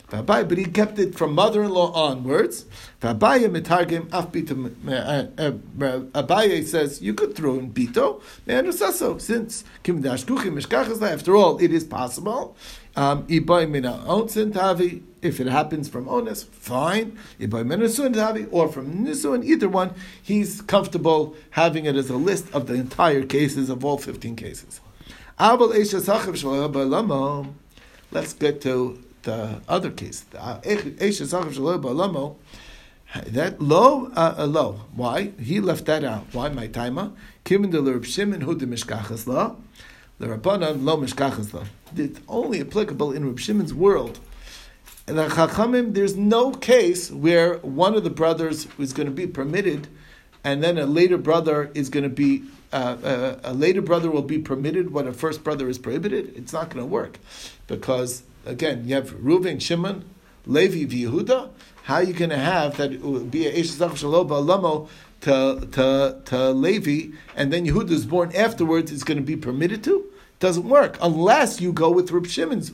But 0.10 0.58
he 0.58 0.66
kept 0.66 1.00
it 1.00 1.16
from 1.16 1.34
mother-in-law 1.34 1.94
onwards. 1.94 2.66
Abaye 3.02 3.50
mitargim 3.50 4.08
af 4.14 4.32
uh, 4.88 5.26
uh, 5.38 5.52
uh, 5.84 6.00
Abaye 6.24 6.66
says 6.66 7.02
you 7.02 7.14
could 7.14 7.36
throw 7.36 7.56
in 7.56 7.74
bito 7.74 8.22
since 9.20 9.66
kim 9.84 10.06
After 10.06 11.36
all, 11.36 11.58
it 11.58 11.74
is 11.74 11.84
possible. 11.84 12.56
Um, 12.96 13.26
if 13.28 13.50
it 15.40 15.48
happens 15.48 15.90
from 15.90 16.08
onus, 16.08 16.44
fine. 16.44 17.18
Or 17.42 18.70
from 18.70 19.06
nisun, 19.06 19.44
either 19.44 19.68
one, 19.68 19.94
he's 20.22 20.62
comfortable 20.62 21.36
having 21.50 21.86
it 21.86 21.96
as 21.96 22.10
a 22.10 22.16
list 22.16 22.54
of 22.54 22.68
the 22.68 22.76
entire 22.76 23.26
cases 23.26 23.70
of 23.70 23.84
all 23.84 23.98
fifteen 23.98 24.36
cases. 24.36 24.80
Let's 28.12 28.34
get 28.34 28.62
to 28.62 29.04
the 29.26 29.62
other 29.68 29.92
case. 29.92 30.26
That 33.28 33.62
low, 33.62 34.08
uh, 34.08 34.36
uh, 34.38 34.46
low. 34.46 34.82
Why? 34.94 35.32
He 35.40 35.60
left 35.60 35.86
that 35.86 36.04
out. 36.04 36.26
Why? 36.32 36.50
My 36.50 36.68
timer. 36.68 37.12
Kimin 37.44 37.72
de 37.72 37.80
l'Reb 37.82 38.06
Shimon 38.06 38.42
hu 38.42 38.56
de 38.56 38.66
mishkachas 38.66 39.28
la. 39.28 39.56
The 40.20 40.28
Rabbanan 40.28 40.84
lo 40.84 40.98
mishkachas 40.98 41.54
la. 41.54 41.66
It's 41.96 42.20
only 42.28 42.62
applicable 42.62 43.12
in 43.14 43.26
Reb 43.26 43.40
Shimon's 43.40 43.74
world. 43.74 44.20
And 45.08 45.18
the 45.18 45.28
Chachamim, 45.28 45.94
there's 45.94 46.16
no 46.16 46.52
case 46.52 47.12
where 47.12 47.58
one 47.60 47.96
of 47.96 48.04
the 48.04 48.10
brothers 48.10 48.68
is 48.80 48.92
going 48.92 49.06
to 49.06 49.14
be 49.14 49.28
permitted, 49.28 49.88
and 50.44 50.64
then 50.64 50.80
a 50.80 50.86
later 50.86 51.18
brother 51.18 51.70
is 51.76 51.90
going 51.90 52.04
to 52.04 52.10
be 52.10 52.44
uh, 52.74 52.98
uh, 53.04 53.40
a 53.44 53.54
later 53.54 53.82
brother 53.82 54.12
will 54.12 54.24
be 54.24 54.40
permitted 54.40 54.92
when 54.92 55.08
a 55.08 55.14
first 55.14 55.44
brother 55.44 55.70
is 55.70 55.78
prohibited. 55.78 56.36
It's 56.36 56.52
not 56.52 56.70
going 56.70 56.84
to 56.84 56.90
work 56.90 57.20
because 57.68 58.24
again, 58.46 58.88
you 58.88 58.96
have 58.96 59.12
Reuven, 59.12 59.62
Shimon, 59.62 60.06
Levi, 60.46 60.94
Yehuda. 60.94 61.50
How 61.84 61.96
are 61.96 62.04
you 62.04 62.14
going 62.14 62.32
to 62.32 62.38
have 62.38 62.78
that 62.78 62.94
it 62.94 63.32
be 63.32 63.48
a 63.48 63.54
Eshazach 63.54 63.92
Shaloba 63.92 64.32
Alamo 64.32 64.90
to, 65.22 65.68
to, 65.72 66.22
to 66.26 66.52
Levi, 66.52 67.16
and 67.36 67.52
then 67.52 67.66
Yehuda 67.66 67.92
is 67.92 68.06
born 68.06 68.32
afterwards 68.36 68.92
is 68.92 69.04
going 69.04 69.18
to 69.18 69.24
be 69.24 69.36
permitted 69.36 69.84
to? 69.84 70.06
Doesn't 70.40 70.68
work 70.68 70.98
unless 71.02 71.62
you 71.62 71.72
go 71.72 71.90
with 71.90 72.12
Reb 72.12 72.28
Shimon's 72.28 72.72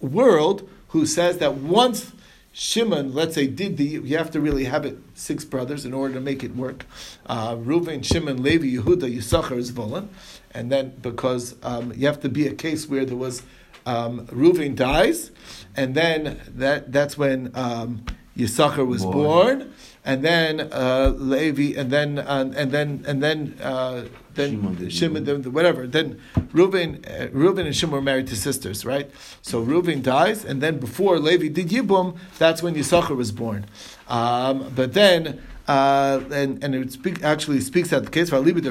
world, 0.00 0.68
who 0.88 1.06
says 1.06 1.38
that 1.38 1.54
once 1.54 2.12
Shimon, 2.52 3.14
let's 3.14 3.34
say, 3.34 3.46
did 3.46 3.76
the, 3.76 3.84
you 3.84 4.16
have 4.16 4.30
to 4.32 4.40
really 4.40 4.64
have 4.64 4.84
it 4.84 4.98
six 5.14 5.44
brothers 5.44 5.84
in 5.84 5.94
order 5.94 6.14
to 6.14 6.20
make 6.20 6.42
it 6.42 6.56
work. 6.56 6.84
Uh, 7.26 7.54
Reuven, 7.54 8.04
Shimon, 8.04 8.42
Levi, 8.42 8.76
Yehuda, 8.76 9.14
Yisachar, 9.14 9.60
Zebulun. 9.62 10.08
And 10.52 10.70
then 10.70 10.94
because 11.00 11.54
um, 11.62 11.92
you 11.94 12.06
have 12.06 12.20
to 12.20 12.28
be 12.28 12.48
a 12.48 12.54
case 12.54 12.88
where 12.88 13.04
there 13.04 13.16
was 13.16 13.42
um, 13.86 14.26
Reuven 14.26 14.74
dies, 14.74 15.30
and 15.76 15.94
then 15.94 16.40
that 16.48 16.92
that's 16.92 17.16
when 17.16 17.52
um, 17.54 18.04
Yisachar 18.36 18.86
was 18.86 19.02
born, 19.02 19.58
born 19.58 19.74
and 20.04 20.24
then 20.24 20.60
uh, 20.72 21.12
Levi, 21.16 21.78
and 21.78 21.90
then 21.90 22.18
uh, 22.18 22.52
and 22.56 22.72
then 22.72 23.04
and 23.06 23.22
then 23.22 23.56
uh, 23.62 24.04
then 24.34 24.90
Shimon, 24.90 25.24
Shimon 25.24 25.52
whatever. 25.52 25.86
Then 25.86 26.20
Reuven, 26.52 27.06
uh, 27.06 27.28
Reuven 27.28 27.66
and 27.66 27.76
Shimon 27.76 27.96
were 27.96 28.02
married 28.02 28.26
to 28.28 28.36
sisters, 28.36 28.84
right? 28.84 29.10
So 29.42 29.64
Reuven 29.64 30.02
dies, 30.02 30.44
and 30.44 30.62
then 30.62 30.78
before 30.78 31.18
Levi 31.18 31.48
did 31.48 31.68
Yibum, 31.68 32.16
that's 32.38 32.62
when 32.62 32.74
Yisachar 32.74 33.16
was 33.16 33.32
born. 33.32 33.66
Um, 34.08 34.72
but 34.74 34.94
then. 34.94 35.42
Uh, 35.68 36.24
and 36.32 36.64
and 36.64 36.74
it 36.74 36.90
speak, 36.90 37.22
actually 37.22 37.60
speaks 37.60 37.92
out 37.92 38.02
the 38.02 38.10
case 38.10 38.30
for 38.30 38.40
Remember 38.40 38.62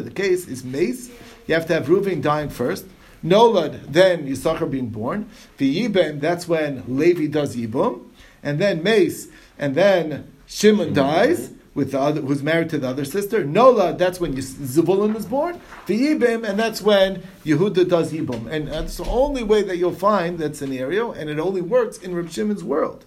the 0.00 0.10
case 0.10 0.48
is 0.48 0.64
mace. 0.64 1.10
You 1.46 1.54
have 1.54 1.66
to 1.66 1.74
have 1.74 1.86
Reuven 1.86 2.20
dying 2.20 2.48
first. 2.48 2.84
Nolad, 3.24 3.92
then 3.92 4.26
Yisachar 4.26 4.70
being 4.70 4.88
born. 4.88 5.28
The 5.56 5.88
Yibem, 5.88 6.20
that's 6.20 6.46
when 6.46 6.84
Levi 6.86 7.26
does 7.26 7.56
Yibum. 7.56 8.04
And 8.42 8.60
then 8.60 8.82
Mace, 8.82 9.28
and 9.58 9.74
then 9.74 10.32
Shimon 10.46 10.92
dies 10.92 11.50
with 11.74 11.92
the 11.92 12.00
other, 12.00 12.20
who's 12.20 12.42
married 12.42 12.70
to 12.70 12.78
the 12.78 12.88
other 12.88 13.04
sister. 13.04 13.44
Nola, 13.44 13.94
that's 13.96 14.18
when 14.18 14.40
Zebulun 14.40 15.14
is 15.16 15.26
born. 15.26 15.60
The 15.86 16.00
Yibim, 16.00 16.48
and 16.48 16.58
that's 16.58 16.82
when 16.82 17.22
Yehuda 17.44 17.88
does 17.88 18.12
Yibum. 18.12 18.50
And 18.50 18.68
that's 18.68 18.96
the 18.96 19.04
only 19.04 19.42
way 19.42 19.62
that 19.62 19.76
you'll 19.76 19.92
find 19.92 20.38
that 20.38 20.56
scenario, 20.56 21.12
and 21.12 21.30
it 21.30 21.38
only 21.38 21.60
works 21.60 21.98
in 21.98 22.14
Reb 22.14 22.30
Shimon's 22.30 22.64
world. 22.64 23.04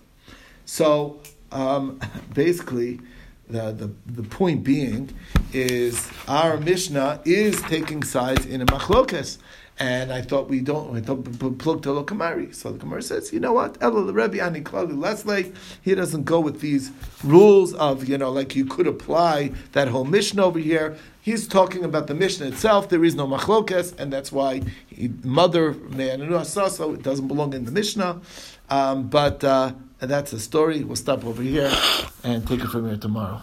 So, 0.65 1.19
um, 1.51 1.99
basically, 2.33 3.01
the, 3.49 3.71
the, 3.73 3.91
the 4.05 4.23
point 4.23 4.63
being 4.63 5.13
is 5.51 6.09
our 6.27 6.57
Mishnah 6.57 7.21
is 7.25 7.61
taking 7.63 8.03
sides 8.03 8.45
in 8.45 8.61
a 8.61 8.65
machlokes. 8.65 9.37
And 9.81 10.13
I 10.13 10.21
thought 10.21 10.47
we 10.47 10.61
don't. 10.61 10.95
I 10.95 11.01
thought 11.01 11.23
plug 11.57 11.81
to 11.81 12.03
kamari. 12.03 12.53
So 12.53 12.71
the 12.71 12.77
Gemara 12.77 13.01
says, 13.01 13.33
you 13.33 13.39
know 13.39 13.51
what? 13.51 13.79
Elo 13.81 14.03
the 14.03 14.13
Rebbe 14.13 14.39
ani 14.39 14.61
klali 14.61 14.95
Leslie. 14.95 15.51
He 15.81 15.95
doesn't 15.95 16.23
go 16.23 16.39
with 16.39 16.61
these 16.61 16.91
rules 17.23 17.73
of 17.73 18.07
you 18.07 18.15
know 18.15 18.31
like 18.31 18.55
you 18.55 18.63
could 18.63 18.85
apply 18.85 19.53
that 19.71 19.87
whole 19.87 20.05
Mishnah 20.05 20.45
over 20.45 20.59
here. 20.59 20.97
He's 21.23 21.47
talking 21.47 21.83
about 21.83 22.05
the 22.05 22.13
Mishnah 22.13 22.49
itself. 22.49 22.89
There 22.89 23.03
is 23.03 23.15
no 23.15 23.25
machlokes, 23.25 23.99
and 23.99 24.13
that's 24.13 24.31
why 24.31 24.61
he, 24.85 25.07
mother 25.23 25.73
so 26.43 26.93
it 26.93 27.01
doesn't 27.01 27.27
belong 27.27 27.55
in 27.55 27.65
the 27.65 27.71
Mishnah. 27.71 28.21
Um, 28.69 29.07
but 29.07 29.43
uh, 29.43 29.73
that's 29.99 30.31
a 30.31 30.39
story. 30.39 30.83
We'll 30.83 30.95
stop 30.95 31.25
over 31.25 31.41
here 31.41 31.73
and 32.23 32.47
take 32.47 32.59
it 32.59 32.67
from 32.67 32.87
here 32.87 32.97
tomorrow. 32.97 33.41